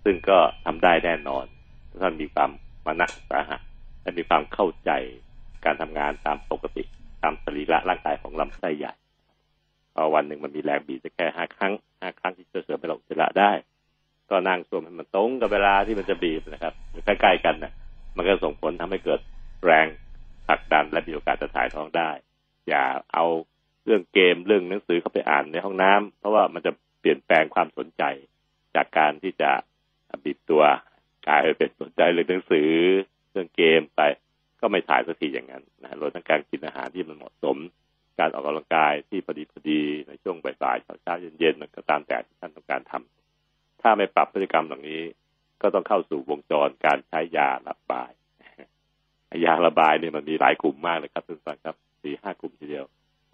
[0.05, 1.45] ซึ่งก็ทำได้แน่นอน
[1.91, 2.51] ถ้าท่านมีความ
[2.87, 3.59] มานะสาหะ
[4.03, 4.91] และมีความเข้าใจ
[5.65, 6.83] การทำงานตามปกติ
[7.23, 8.93] ตามสรีระร่างกายของลำไส้ใหญ่
[10.15, 13.53] วันหนึ่งมันมีแรงบีบแค่ห้าครั้งห้าครั้งที่จะเสริมให้เราอุจจาระได้
[14.31, 16.75] ก็นั่งสวมให้มันตรงกับเวลาที่มันจะบีบนะครับ
[17.05, 17.73] ใกล้ๆกันนะ
[18.17, 19.21] มันก็ส่งผลทำให้เกิด
[19.65, 19.87] แรง
[20.49, 22.11] ผลักดันและมีโอกาสจะถ่ายท้องได้
[22.69, 23.25] อย่าเอา
[23.85, 28.03] เรื่องเกมเรื่องหนังสือเข้าไปอ่านในห้องน้ำเพราะว่ามันจะเปลี่ยนแปลงความสนใจ
[28.75, 29.51] จากการที่จะ
[30.25, 30.63] บิดตัว
[31.27, 32.69] กลายเป็นสนใจเรื่องหนังสือ
[33.31, 34.01] เรื่องเกมไป
[34.61, 37.57] ก็ไม่ถ่ายสักทีอย่างนั้นนะรวมทั้งการกินอาหารที่มันเหมาะสม
[38.19, 45.03] การออกกำลังกายที่พอดีพอดีในช่วงบ่ายๆเช้าๆเย็นๆมันก็ตามแต่ที่ท่านต้องการทำถ้าไม่ปรับพฤติกรรมเหล่านี้
[45.63, 48.11] ก็ต้องเข้าสู่วงจรการใช้ยาระบาย
[49.45, 52.85] ยาระบายเนี่ยมันมีหลายกลุ่มมากเลยครับทุกท่านครับสี่ห้ากลุ่มทีเดียว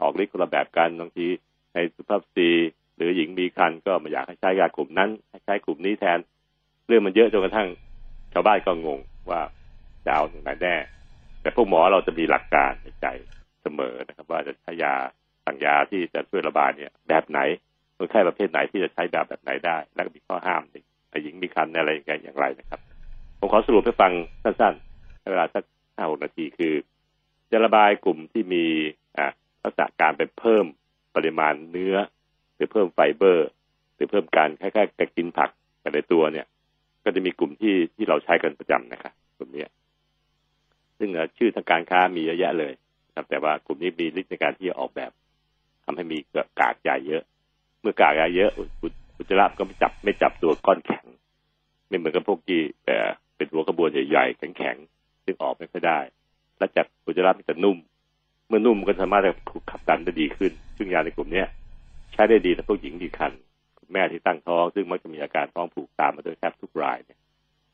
[0.01, 1.27] ออกฤทธิ์คนละแบบกันบางที
[1.75, 2.51] ในสุภาพสตรี
[2.97, 6.19] หรือหญิงมีคันก็ไม่อยากให้ใช้ยากลุ่มนั้นให้ใช้กลุ่มนี้แทน
[6.87, 7.69] เรื่องมันเยอะจนกระทั่ง
[8.33, 9.41] ชาวบ้านก็งงว่า
[10.05, 10.77] จะเอาตรงไหนแน่
[11.41, 13.07] แต่พวกหมอเราจะมีหลักการในใจ
[13.65, 14.95] เสมอนะครับ ว่าจะใช้ยา
[15.45, 17.41] สั่งยาที่จะช่วยระบายเนี่ย แบบไหน
[17.97, 20.63] คนไข้ประเภทไหนที่จะใช้แบบแบบไหนได้ แล้วก็มีข้อห้าม
[21.11, 22.81] ในหญิงมีคันอะไรอย่างไรนะครับ
[23.39, 24.13] ผมขอสรุปให้ฟัง
[24.43, 26.75] สั้นๆในเวลาสักห้าหกนาทีคือ
[27.51, 28.65] จะระบายกลุ่มที่มี
[29.17, 30.65] อ่าลักษณะการไปเพิ่ม
[31.17, 31.97] ปริมาณเนื้อ
[32.55, 33.49] หรือเพิ่มไฟเบอร์
[33.95, 35.51] หรือเพิ่มการคล้ายๆกับกินผัก
[35.81, 36.47] ไปในตัวเนี่ย
[37.05, 39.65] ก็จะมีกลุ่มที่ที่เราใช้กันประจำนะครับกลุ่มนี้
[40.99, 42.73] ซึ่งชื่อทางการค้ามีเยอะแยะเลย
[43.15, 45.11] ครับแต่ว่ากลุ่มนี้มีฤทธิ์ในการที่จะออกแบบ
[45.85, 46.19] ทำให้มี
[46.61, 47.23] กากใหญ่เยอะ
[47.81, 48.51] เมื่อกากใหญ่เยอะ
[49.19, 51.05] อุจจาระก็ไม่จับไม่จับตัวก้อนแข็ง
[51.89, 52.97] ไม่เหมือนกับพวกที่แต่
[53.37, 55.99] เป็นหัวกระบวนใหญ่ๆแข็งๆซึ่งออกไม่ค่อยได้
[56.59, 57.79] และจากอุจจาระมันจะนุ่ม
[58.49, 59.35] เมื่อนุ่มก็สามารถจะ
[59.71, 61.45] ขับดันได้ดีขึ้น ซึ่งยาในกลุ่มนี้
[62.13, 63.33] ใช้ได้ดีแต่พวกหญิงมีคัน
[63.93, 67.19] แม่ที่ตั้งท้องซึ่งมักจะมีอาการท้องผูกตามมาโดยแทบทุกรายเนี่ย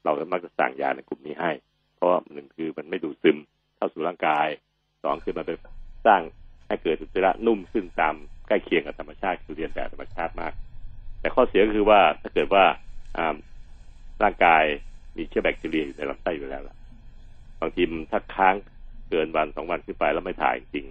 [0.05, 1.53] เราก็มักจะสั่งยาในกลุ่มนี้ให้
[1.97, 3.37] เพราะหนึ่งคือมันไม่ดูดซึม
[3.77, 4.47] เข้าสู่ร่างกาย
[5.05, 5.53] สองคือมันไป
[6.07, 6.23] สร้าง
[6.67, 8.15] ให้เกิดอุจจาระนุ่มขึ้นตาม
[8.49, 10.53] ใกล้เคียงกับธรรมชาติคือเรียนแบบธรรมชาติมาก
[11.21, 12.65] แต่ข้อเสียก็คือว่าถ้าเกิดว่า
[14.23, 14.63] ร่างกาย
[15.17, 16.77] มีเชื้อแบคทีเรียอยู่ในลำไส้อยู่แล้วล่ะ
[17.61, 18.55] บางทีถ้าค้าง
[19.09, 20.87] เกินวันสองวันขึ้นไปแล้วไม่ถ่ายจริง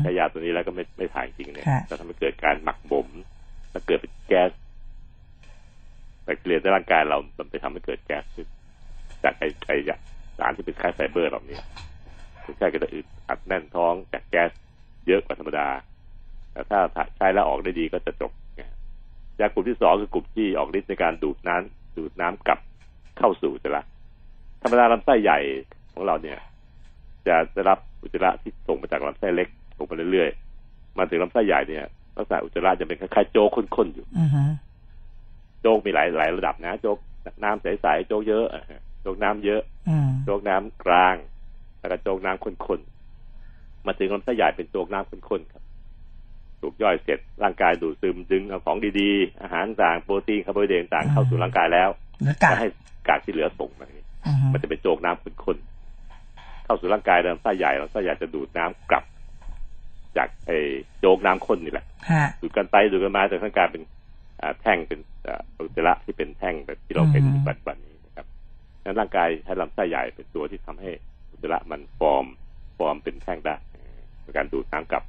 [0.00, 3.08] ใช้ยาตัวนี้แล้วก็ไม่ไม่ถ่ายจริงเนี่ยจะทำให้เกิดการหมักบ่ม
[3.70, 4.50] แล้วเกิดเป็นแก๊ส
[6.24, 8.46] แบคทีเรียในร่างกายเรามันไปทำให้เกิดแก๊สขึ้น
[9.24, 9.72] จากไอไอ
[10.38, 11.58] สารที่เป็นคล้ายไฟเบอร์เหล่านี้
[12.44, 14.50] คนไข้ก็จะอึด อัดแน่นท้องจากแก๊ส
[15.06, 15.68] เยอะกว่าธรรมดา
[16.52, 16.80] แต่ถ้า
[17.16, 18.32] ใช้แล้วออกได้ดีก็จะจบ
[19.40, 22.58] ยากลุ่มที่สองคือกลุ่มที่ออกฤทธิ์ในการดูดน้ำดูดน้ำกลับ
[23.18, 23.80] เข้าสู่อุจจาระ
[24.62, 25.38] ธรรมดาลำไส้ใหญ่
[25.92, 26.38] ของเราเนี่ย
[27.26, 31.84] จะได้รับอุจจาระที่ส่งมาจากลำไส้เล็กส่งไปเรื่อยๆมาถึงลำไส้ใหญ่เนี่ย
[32.16, 34.06] ลักษณะอุจจาระจะเป็นคล้ายๆโจ๊กข้นๆอยู่
[35.60, 36.98] โจ๊กมีหลายหลายระดับนะโจ๊ก
[37.44, 38.46] น้ำใสๆโจ๊กเยอะ
[39.02, 39.62] โจ๊กน้ำเยอะ
[40.24, 41.16] โจ๊กน้ำกลาง
[41.78, 42.97] แล้วก็โจ๊กน้ำข้นๆ
[43.86, 45.62] มาถึงลำไส้ใหญ่เป็นโจ๊กน้ำข้นๆครับ
[46.60, 51.88] ถูกย่อยเสร็จร่างกายดูดซึมดึงเอาของดีๆ อาหารต่างโปรตีนคาร์โบไฮเดรตต่างเข้าสู่ร่างกายแล้ว
[52.20, 52.68] เหลือกากจะให้
[53.08, 53.86] กากที่เหลือส่งมา
[54.26, 59.04] อือฮึมันจะเป็นโจกน้ำข้นๆเข้าสู่ร่างกายลำไส้ใหญ่ลำไส้ใหญ่จะดูดน้ำกลับ
[60.16, 60.58] จากไอ้
[61.00, 63.82] โจกน้ำข้นนี่แหละฮะดูดกันไปดูดกันมาจนร่างกายเป็น
[64.40, 68.26] อ่าแท่งเป็นอ่าอุจจาระที่เป็นแท่งแบบที่เราเป็นอืมปัจจุบันนี้นะครับ
[68.84, 70.90] นั้นร่างกายใช้ลำไส้ใหญ่เป็นตัวที่ทำให้
[71.30, 72.26] อุจจาระมันฟอร์ม
[72.78, 73.54] ฟอร์มเป็นแท่งได้
[74.22, 75.02] ในการดูดน้ำกลับ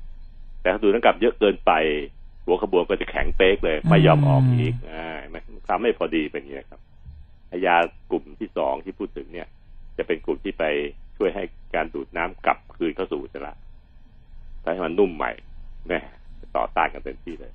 [0.61, 1.71] แต่ถ้าดูดน้ำกลับเยอะเกินไป
[2.45, 6.81] หัวขบวนก็จะแข็งเป๊กเลย ไม่ยอมออกอีกอ่าไม่ทำไม่พอดีเป็นอย่างนี้ครับ
[7.65, 7.77] ยา
[8.11, 9.47] กลุ่มที่สองที่พูดถึงเนี่ย
[9.97, 10.63] จะเป็นกลุ่มที่ไป
[11.17, 11.43] ช่วยให้
[11.75, 13.53] การดูดน้ำกลับคืนเข้าสู่อุจจาระ
[14.63, 15.31] ทำให้มันนุ่มใหม่
[15.87, 15.99] แม่
[16.57, 17.53] ต่อต้านกันเต็มที่เลย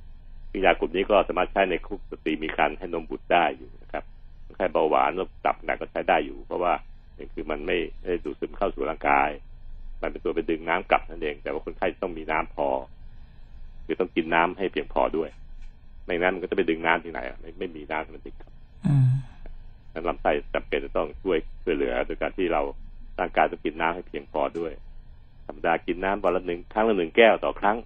[0.64, 4.04] ยากลุ่มนี้ก็สามารถใช้ในคุกสตรีมีการให้นมบุตรได้อยู่นะครับ
[4.44, 6.72] คนไข้เบาหวานโรคตับหนักก็ใช้ได้อยู่ เพราะว่า
[7.14, 9.30] หนึ่งคือมันไม่ไม่ได้ดูดซึมเข้าสู่ร่างกาย
[10.04, 12.68] มันเป็นตัวไปดึงน้ำกลับนั่นเอง แต่ว่าคนไข้ต้องมีน้ำพอ
[13.84, 15.28] คือต้องกินน้ำให้เพียงพอด้วย
[16.04, 18.52] ไม่งั้นมันก็จะไปดึงน้ำที่ไหนอะไม่ไม่มีน้ำให้มันดึงกลับ
[18.86, 19.08] อืม
[19.92, 22.62] นั้นลำไส้จำเป็นจะต้องช่วยช่วยเหลือโดยการที่เรา
[23.18, 24.72] ร่างกายต้องกินน้ำให้เพียงพอด้วย
[25.46, 27.76] ธรรมดากินน้ำวันละหนึ่งครั้งละหนึ่งแก้วต่อครั้ง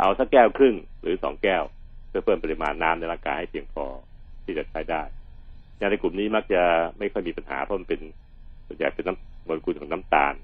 [0.00, 1.62] เอาสักแก้วครึ่งหรือสองแก้ว
[2.08, 3.84] เพื่อเพิ่มปริมาณน้ำในร่างกายให้เพียงพอ
[4.44, 5.02] ที่จะใช้ได้
[5.80, 6.62] ยาในกลุ่มนี้มักจะ
[6.98, 8.00] ไม่ค่อยมีปัญหาเพราะมันเป็น
[8.66, 10.34] ส่วนใหญ่เป็นน้ำโมเลกุลของน้ำตาล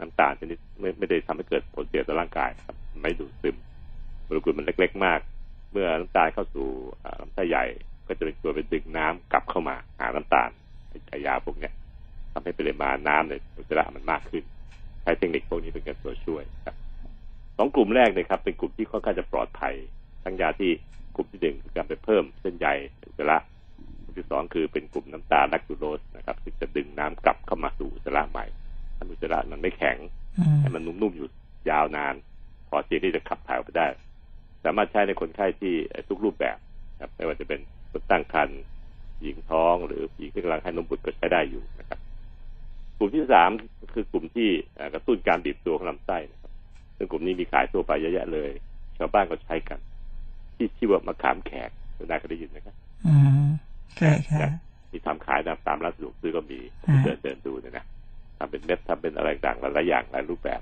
[0.00, 3.56] น้ำตาลชนิดไม่ไม่ได้ทำให้เกิดผลเสียต่อร่างกายครับ ไม่ดูดซึม
[4.24, 5.20] โมเลกุลมันเล็ก ๆ มาก
[5.72, 6.68] เมื่อน้ำตาลเข้าสู่
[7.20, 7.64] ลำไส้ใหญ่
[8.06, 10.50] ก็จะเป็นตัวไปดึงน้ำกลับเข้ามา หาน้ำตาล
[11.08, 11.72] ไอ้ยาพวกเนี้ย
[12.32, 14.44] ทำให้ปริมาณน้ำในอุจจาระมันมากขึ้น
[15.02, 16.76] ใช้เทคนิคพวกนี้เป็นการตัวช่วยครับ
[17.56, 19.74] สองกลุ่มแรกเลยครับ เป็นกลุ่มที่ค่อนข้างจะปลอดภัย
[20.24, 20.70] ทั้งยาที่
[21.16, 22.66] กลุ่มที่หนึ่งคือการไปเพิ่มเส้นใย
[23.06, 23.36] อุจจาระ
[24.04, 28.46] กลุ่มที่สองคือเป็นกลุ่มน้ำตาลแลคตูโรสนะครับที่จะดึงน้ำกลับเข้ามาสู่อุจจาระใหม่
[29.10, 29.96] อุจจาระมันไม่แข็ง
[30.38, 31.28] อืมให้มันนุ่มๆอยู่
[31.70, 32.14] ยาวนาน
[32.68, 33.86] พอที่ที่จะขับถ่ายออกไปได้
[34.64, 36.58] สามารถใช้ในคนไข้ที่เอ่อทุกรูปแบบ
[37.00, 38.60] ครับไม่ว่าจะเป็นคนตั้งครรภ์
[39.22, 41.98] หญิงท้องหรือหญิงที่กำลังให้นมบุตรก็ใช้ได้อยู่นะครับ
[42.98, 43.50] กลุ่มที่สาม
[43.94, 46.52] คือกลุ่มที่เอ่อกระตุ้นการบีบตัวของลำไส้นะครับ
[46.96, 48.50] ซึ่งกลุ่มนี้มีขายทั่วไปเยอะแยะเลย
[48.98, 49.78] ชาวบ้านก็ใช้กัน
[50.56, 52.76] ที่ชื่อว่ามะขามแขกคุณนายเคยได้ยินไหมครับ
[53.06, 53.14] อื
[53.46, 53.48] ม
[53.96, 54.50] เคยค่ะ
[54.92, 57.97] มีทำขายตามตามร้านสะดวกซื้อก็มีอ่าเดินเดินดูเนี่ยนะทำ
[58.58, 60.60] เป็นเม็ดทำเป็นอะไรต่างหลายอย่างหลายรูปแบบ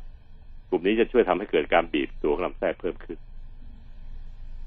[0.68, 3.18] กลุ่มนี้จะช่วยทำให้เกิดการบีบตัวของลำไส้เพิ่มขึ้น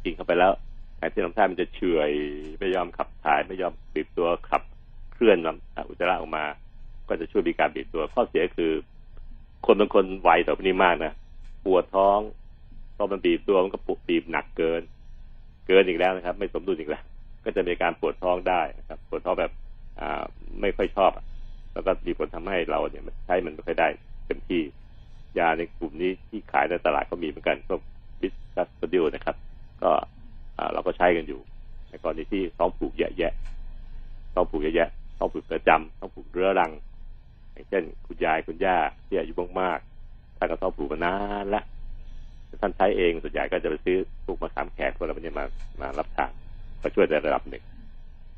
[0.03, 0.51] กินเข้าไปแล้ว
[0.95, 2.11] แทนที่ลำไส้มันจะเฉื่อย
[2.59, 4.61] ไม่ยอมขับถ่ายไม่ยอมบีบตัวขับ
[5.13, 6.45] เคลื่อนลำอุจจาระออกมา
[7.07, 8.71] ก็จะช่วยมีการบีบตัวข้อเสียคือ
[9.65, 11.13] คนบางคนไวต่อไปนี้มากนะ
[11.65, 12.19] ปวดท้อง
[12.95, 14.81] พอมันบีบตัวมันก็ปบีบหนักเกิน
[15.67, 17.03] เกินอีกแล้วนะครับ ไม่สมดุลอีกแล้ว
[17.45, 19.51] ก็จะมีการปวดท้องได้นะครับ ปวดท้องแบบ
[19.99, 20.23] อ่า
[20.61, 21.11] ไม่ค่อยชอบ
[21.79, 23.87] แล้วก็มีผลทำให้เราเนี่ยมันใช้มันไม่ค่อยได้
[24.25, 24.61] เต็มที่
[25.37, 27.81] ยาในกลุ่มนี้ที่ขายในตลาดก็มีเหมือนกันพวก
[28.21, 29.35] บิสกัสโดิโอนะครับ
[29.81, 29.91] ก็
[30.73, 31.41] เราก็ใช้กันอยู่
[31.89, 36.71] ในกรณีที่ท้องผูกแย่ๆท้องผูกแย่ๆท้องผูกประจำท้องผูกเรื้อรัง
[37.53, 38.77] อย่างเช่น คุณยายคุณย่า
[39.07, 41.61] ที่อายุมากๆท่านก็ท้องผูกมานานละ
[42.61, 45.45] ท่านใช้เองส่วนใหญ่ก็จะไปซื้อพวกมะขามแขกพวกอะไรพวกนี้มา
[45.81, 46.31] มารับทาน
[46.81, 47.63] ก็ช่วยในระดับหนึ่ง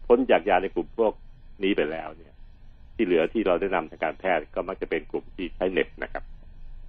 [0.08, 1.14] พ้นจากยาในกลุ่มพวก
[1.64, 2.31] นี้ไปแล้วเนี่ย
[3.02, 6.24] ที่เหลือที่เราได้นำทางการแพทย์ก็มักจะเป็นกลุ่มที่ใช้เน็บนะครับ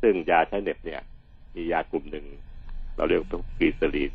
[0.03, 1.01] ซึ่งยาใช้เน็บเนี่ย
[1.57, 2.25] มียากลุ่มหนึ่ง
[2.97, 4.13] เราเรียกว่ากรีซาลีน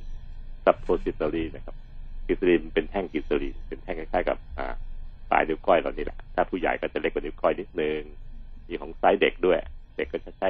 [0.66, 1.76] ซับโพซิตาลีนนะครับ
[2.26, 4.74] กรีซาลีนเป็นแท่งกรีซาลีนเป็นแท่งคล้ายๆกับอ่า
[5.30, 8.02] ปลายนิ้วก้อยเรานี่แหละถ้าผู้ใหญ่ก็จะเล็กกว่านิ้วก้อยนิดนึง
[8.68, 9.58] มีของไซส์เด็กด้วย
[9.98, 10.50] เด็กก็จะใช้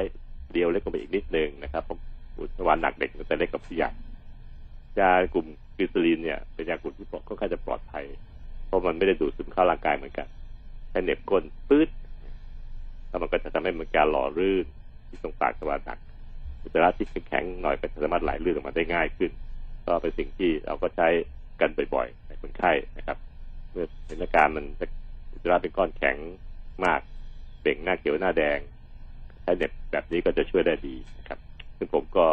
[0.52, 1.98] เดียวเล็กกว่าอีกนิดนึงนะครับผม
[2.36, 3.90] อุจจาระหนักเด็กก็จะเล็กกว่าผู้ใหญ่
[5.00, 5.46] ยากลุ่ม
[5.76, 8.04] กรีซาลีนเนี่ยเป็นยากลุ่มที่ค่อนข้างจะปลอดภัย
[8.66, 10.26] เพราะมันไม่ได้ดูดซึมเข้าร่างกายเหมือนกัน
[10.90, 11.88] แค่เหน็บก้นปื๊ด
[13.08, 14.66] แล้วมันก็จะทำให้มันการหล่อลื่น
[15.08, 15.98] ที่ตรงปากตะวันหนัก
[16.62, 19.30] อุจจาระที่แข็งๆหน่อยก็สามารถไหลลื่นออกมาได้ง่ายขึ้น
[19.86, 21.08] ก็เป็นสิ่งที่เราก็ใช้
[21.60, 23.16] กันบ่อย ๆ ในคนไข้นะครับ
[23.70, 24.86] เมื่อเห็นอาการมันจะ
[25.32, 26.16] อุจจาระเป็นก้อนแข็ง
[26.84, 27.00] มาก
[27.62, 28.58] เบ่งหน้าเขียวหน้าแดง
[29.42, 31.38] ใช้เน็บแบบนี้ก็จะช่วยได้ดีนะครับ
[31.76, 32.26] ซึ่งผมก็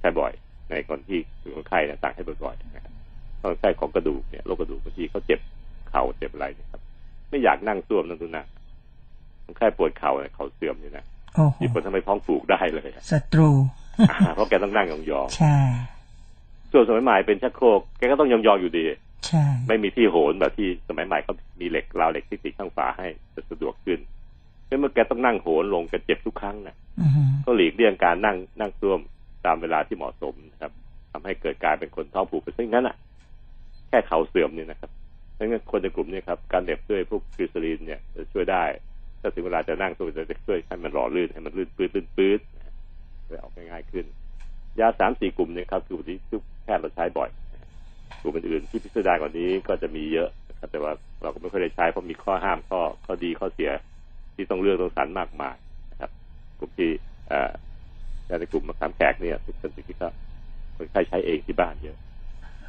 [0.00, 0.32] ใช้บ่อย
[0.70, 2.94] ในคนที่คือคนไข้เนยสั่งให้บ่อยๆนะครับ
[3.42, 5.40] ต้องใช้ของกระดูกเนี่ยโรคกระดูกบางทีเขาเจ็บ
[5.90, 6.79] เข่าเจ็บอะไรนี่ยครับ
[7.30, 8.44] ไม่อยากนั่งซ่วมนั่นดูนะ
[9.44, 11.04] คนไข้ปวดเข่าเนี่ยเข่าเสื่อมเนี่ยนะ
[11.34, 13.50] โอ้โหมีผลทำให้ท้องผูกได้เลยอะศัตรู
[14.10, 18.84] อ่าเพราะแกต้องนั่งยองใช่ๆส่วนสมัยใหม่เป็นชักโครกแกก็ต้องยองๆอยู่ดี
[19.26, 23.98] ใช่ไม่มีที่โหนแบบที่สมัยใหม่เขามีเหล็กราวเหล็กที่ติดข้างฝาให้จะสะดวกขึ้น
[24.80, 29.00] เมื่อแกต้องนั่งโหนลงแกเจ็บทุกครั้งนะอือฮึก็หลีกเลี่ยงการนั่งนั่งซ่วม
[29.46, 30.72] ตามเวลาที่เหมาะสมนะครับ
[31.12, 32.96] ทำให้เกิดกลายเป็นคนท้องผูกไปซึ่งนั้นอะ
[33.88, 34.90] แค่เขาเสื่อมเนี่ยนะครับ
[35.40, 38.64] ดังนั้นคนในกลุ่มนี้ครับการเหน็บด้วยพวกกรีซาลีนเนี่ยจะช่วยได้
[39.20, 42.40] ถ้าถึงเวลาจะนั่งซ่วจะช่วยให้มันหล่อลื่นให้มันลื่นปื้ดลื่นปื้ด
[43.30, 44.04] นะออกง่ายๆขึ้น
[44.80, 47.30] ยาสามสี่กลุ่มเนี่ยครับคือกลุ่มที่ทุกแพทย์เราใช้บ่อย
[48.22, 50.28] กลุ่มอื่นๆที่พิสดารกว่านี้ก็จะมีเยอะ
[50.58, 53.70] ครับแต่ว่าเราก็ไม่ค่อยได้ใช้เพราะมีข้อห้ามข้อข้อดีข้อเสีย
[54.34, 55.56] ที่ต้องเลือกต้องสรรมากมาย
[55.90, 56.10] นะครับ
[56.58, 56.90] กลุ่มที่
[57.28, 57.38] เอ่
[58.40, 60.08] ในกลุ่มมะขามแขกเนี่ยทุกคนที่ก็
[60.76, 61.96] คนไข้ใช้เองที่บ้านเยอะ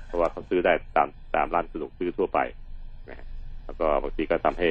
[0.08, 2.40] เพราะว่าเขาซื้อได้ตามตามร้านสะดวกซื้อทั่วไป
[3.10, 3.28] นะฮะ
[3.66, 4.70] แล้วก็บางทีก็ทำให้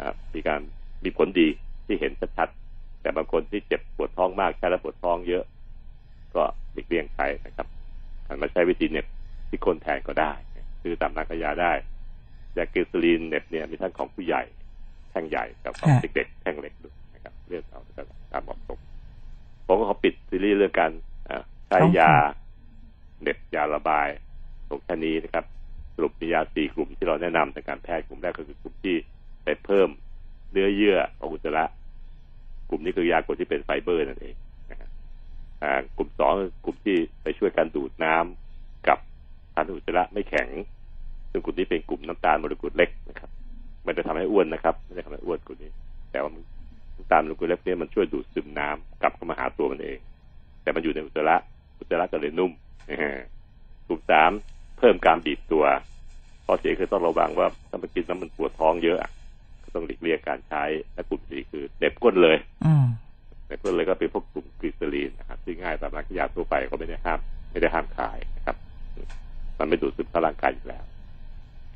[0.00, 0.60] อ่ามีการ
[1.04, 1.48] มีผลดี
[1.86, 5.44] ที่เห็นชัดๆแต่บางคนที่เจ็บปวดท้องมากใช้แล้วปวดท้องเยอะ
[6.34, 6.42] ก็
[6.72, 7.66] หลีกเลี่ยงใช้นะครับ
[8.26, 9.06] หันมาใช้วิธีเหน็บ
[9.48, 10.32] ที่คนแทนก็ได้
[10.82, 11.72] ซื้อตามร้านขายยาได้
[12.56, 14.42] ยาเกสลีนเหน็บเนี่ยมีทั้งของผู้ใหญ่
[15.10, 17.80] แท่งใหญ่กับของค่ะเด็กๆแท่งเล็กด้วยนะครับเลือกเอา
[18.32, 18.78] ตามเหมาะสม
[19.66, 20.90] ผมก็เขาปิดซีรีส์เรื่องการ
[21.28, 22.12] อ่าใช้ยา
[23.20, 24.08] เหน็บยาระบาย
[24.68, 25.44] ตรงแค่นี้นะครับ
[25.94, 28.96] สรุปมียาสี่กลุ่มที่เราแนะนำในการแพทย์กลุ่มแรกก็คือกลุ่มที่
[29.44, 29.88] ไปเพิ่ม
[30.52, 31.64] เนื้อเยื่อของอุจจาระ
[32.70, 34.34] กลุ่มนี้คือยากลุ่มที่เป็นไฟเบอร์นั่นเอง
[34.70, 34.90] นะครับ
[35.96, 36.34] กลุ่มสอง
[36.64, 38.98] กลุ่มที่ไปช่วยการดูดน้ำกับ
[39.54, 40.48] ทานอุจจาระไม่แข็ง
[41.30, 43.30] ซึ่งกลุ่มนี้เป็นกลุ่มน้ำตาลโมเลกุลเล็กนะครับ
[43.84, 45.70] ไมันจะทำให้อ้วนนะครับไม่ได้ทำให้อ้วนกลุ่มนี้
[46.10, 46.30] แต่ว่า
[46.96, 49.98] น้ำตาลโมเลกุลเล็กเนี่ยมันช่วยดูดซึมน้ำกลับเข้ามาหาตัวมันเอง
[50.62, 51.36] แต่มันอยู่ในอุจจาระ
[51.78, 52.52] อุจจาระก็เลยนุ่ม
[53.86, 54.32] กลุ่มสาม
[54.78, 55.64] เพิ่มการบีบตัว
[56.44, 59.10] ข้อเสียคือต้องระวังว่าถ้ามันกินแล้วมันปวดท้องเยอะอะ
[59.64, 60.62] ก็ต้องหลีกเลี่ยงการใช้
[60.94, 62.86] และกลุ่มสี่คือเหน็บก้นเลยอืม
[63.46, 67.20] เหน็บก้นเลยก็เป็นพวกกลุ่มกลีเซอรีนนะครับที่ง่ายตามร้านขายยาทั่วไปก็ไม่ได้ห้าม
[67.52, 68.56] ไม่ได้ห้ามขายนะครับ
[69.58, 70.84] มันไม่ดูดซึมเข้าร่างกายอยู่แล้ว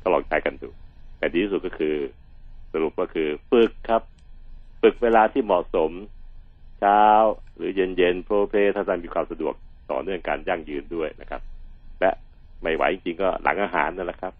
[0.01, 0.69] ก็ลองใช้กันดู
[1.17, 1.95] แต่ดีที่สุดก็คือ
[2.73, 4.01] สรุปก็คือฝึกครับ
[4.81, 5.91] ฝึกเวลาที่เหมาะสม
[6.79, 7.03] เช้า
[7.55, 9.53] หรือเย็นเย็นๆโปรเพลถ้าท่านมีความสะดวก
[9.91, 11.41] ต่อเนื่องการยั่งยืนด้วยนะครับ
[11.99, 12.11] และ
[12.61, 14.33] ไม่ไหวจริงๆก็หลังอาหารนั่นแหละครับ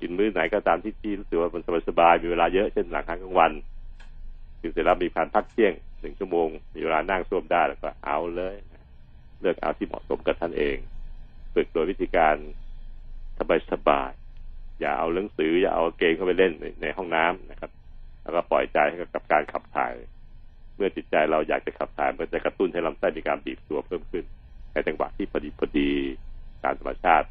[0.00, 3.52] กินมื้อไหนก็ตามที่ที่รู้สึกว่ามันสบายๆมีเวลาเยอะเช่นหลังอาหารกลางวัน
[4.60, 8.54] กินเสร็จแล้วมีการพักเที่ยงหนึ่งชั่วโมงมีเวลานั่งส้วมได้แล้วก็เอาเลย
[9.40, 10.76] เลือกเอาที่เหมาะสมกับท่านเอง
[11.54, 12.36] ฝึกโดยวิธีการ
[13.72, 17.70] สบายๆอย่าเอาหนังสือ อย่าเอาเกมเข้าไปเล่นในห้องน้ำนะครับ
[18.22, 19.92] แล้วก็ปล่อยใจให้กับการขับถ่าย
[20.76, 24.24] เมื่อจิตใจเราอยากจะขับถ่ายมันจะกระตุ้นให้ลำไส้มีการบีบตัวเพิ่มขึ้น
[24.72, 25.90] ในจังหวะที่พอดีพอดี
[26.64, 27.28] ตามธรรมชาติ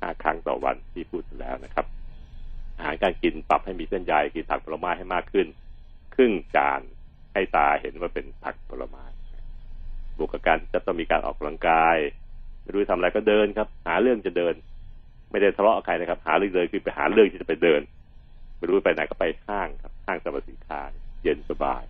[0.00, 1.86] ห้าครั้งต่อวันที่พูดแล้วนะครับ
[2.76, 5.46] อาหารการกินปรับให้มีเส้นใยกินผักผลไม้ให้มากขึ้น
[6.14, 6.80] ครึ่งจาน
[7.32, 9.04] ให้ตาเห็นว่าเป็นผักผลไม้
[10.16, 11.96] บวกกับการจะต้องมีการออกกำลังกาย
[12.62, 14.54] ไม่รู้จะทำอะไรก็เดินครับ หาเรื่องจะเดิน
[15.30, 17.80] ไม่ได้ทะเลาะใครนะครับ หาเรื่องเดินคือไปหาเรื่องที่จะไปเดิน
[18.58, 20.80] ไม่รู้ไปไหนก็ไปห้างครับห้างสรรพสินค้า
[21.22, 21.82] เย็นสบาย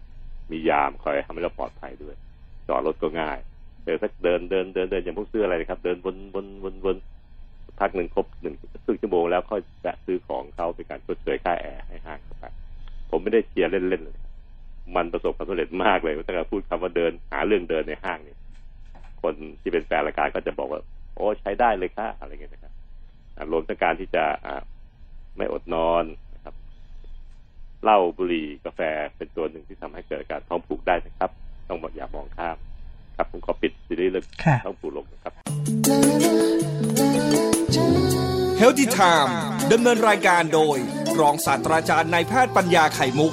[0.51, 2.15] มียามคอยทำให้เราปลอดภัยด้วย
[2.69, 3.39] จอดรถก็ง่าย
[3.85, 6.97] เดินสักเดินเดินเดินเดินอย่างพวกซื้ออะไรนะครับ เดินวนวนวนวน
[7.81, 8.55] พักหนึ่งครบหนึ่ง
[8.85, 12.45] ครึ่งชั่วโมงแล้วค่อยแวะซื้อของเขาเป็นการชดเชยค่าแอร์ให้ห้างไป
[13.11, 14.17] ผมไม่ได้เชียร์เล่นๆเลย
[14.97, 18.39] มันประสบความสำเร็จมากเลยตั้งแต่พูดคำว่าเดินหาเรื่องเดินในห้างเนี่ย
[19.23, 20.81] คนที่เป็นแฟนรายการก็จะบอกว่า
[21.15, 22.73] โอ้ใช้ได้เลยค่ะอะไรเงี้ยนะครับ
[23.53, 24.63] รวมทั้งการที่จะอ่า
[25.37, 26.05] ไม่อดนอน
[26.35, 26.55] นะครับ
[27.83, 28.81] เหล้าบุหรี่กาแฟ
[29.17, 31.31] เป็นตัวหนึ่งที่ทำให้เกิดการท้องผูกได้นะครับ
[31.69, 32.57] ต้องบอกอย่ามองข้าม
[33.17, 35.33] ครับผมขอปิดซีรีส์เรื่องค่ะท้องผูกลงนะครับ
[38.59, 39.37] เฮลติไทม์
[39.73, 40.77] ดำเนินรายการโดย
[41.21, 43.33] รองศาสตราจารย์นายแพทย์ปัญญาไข่มุก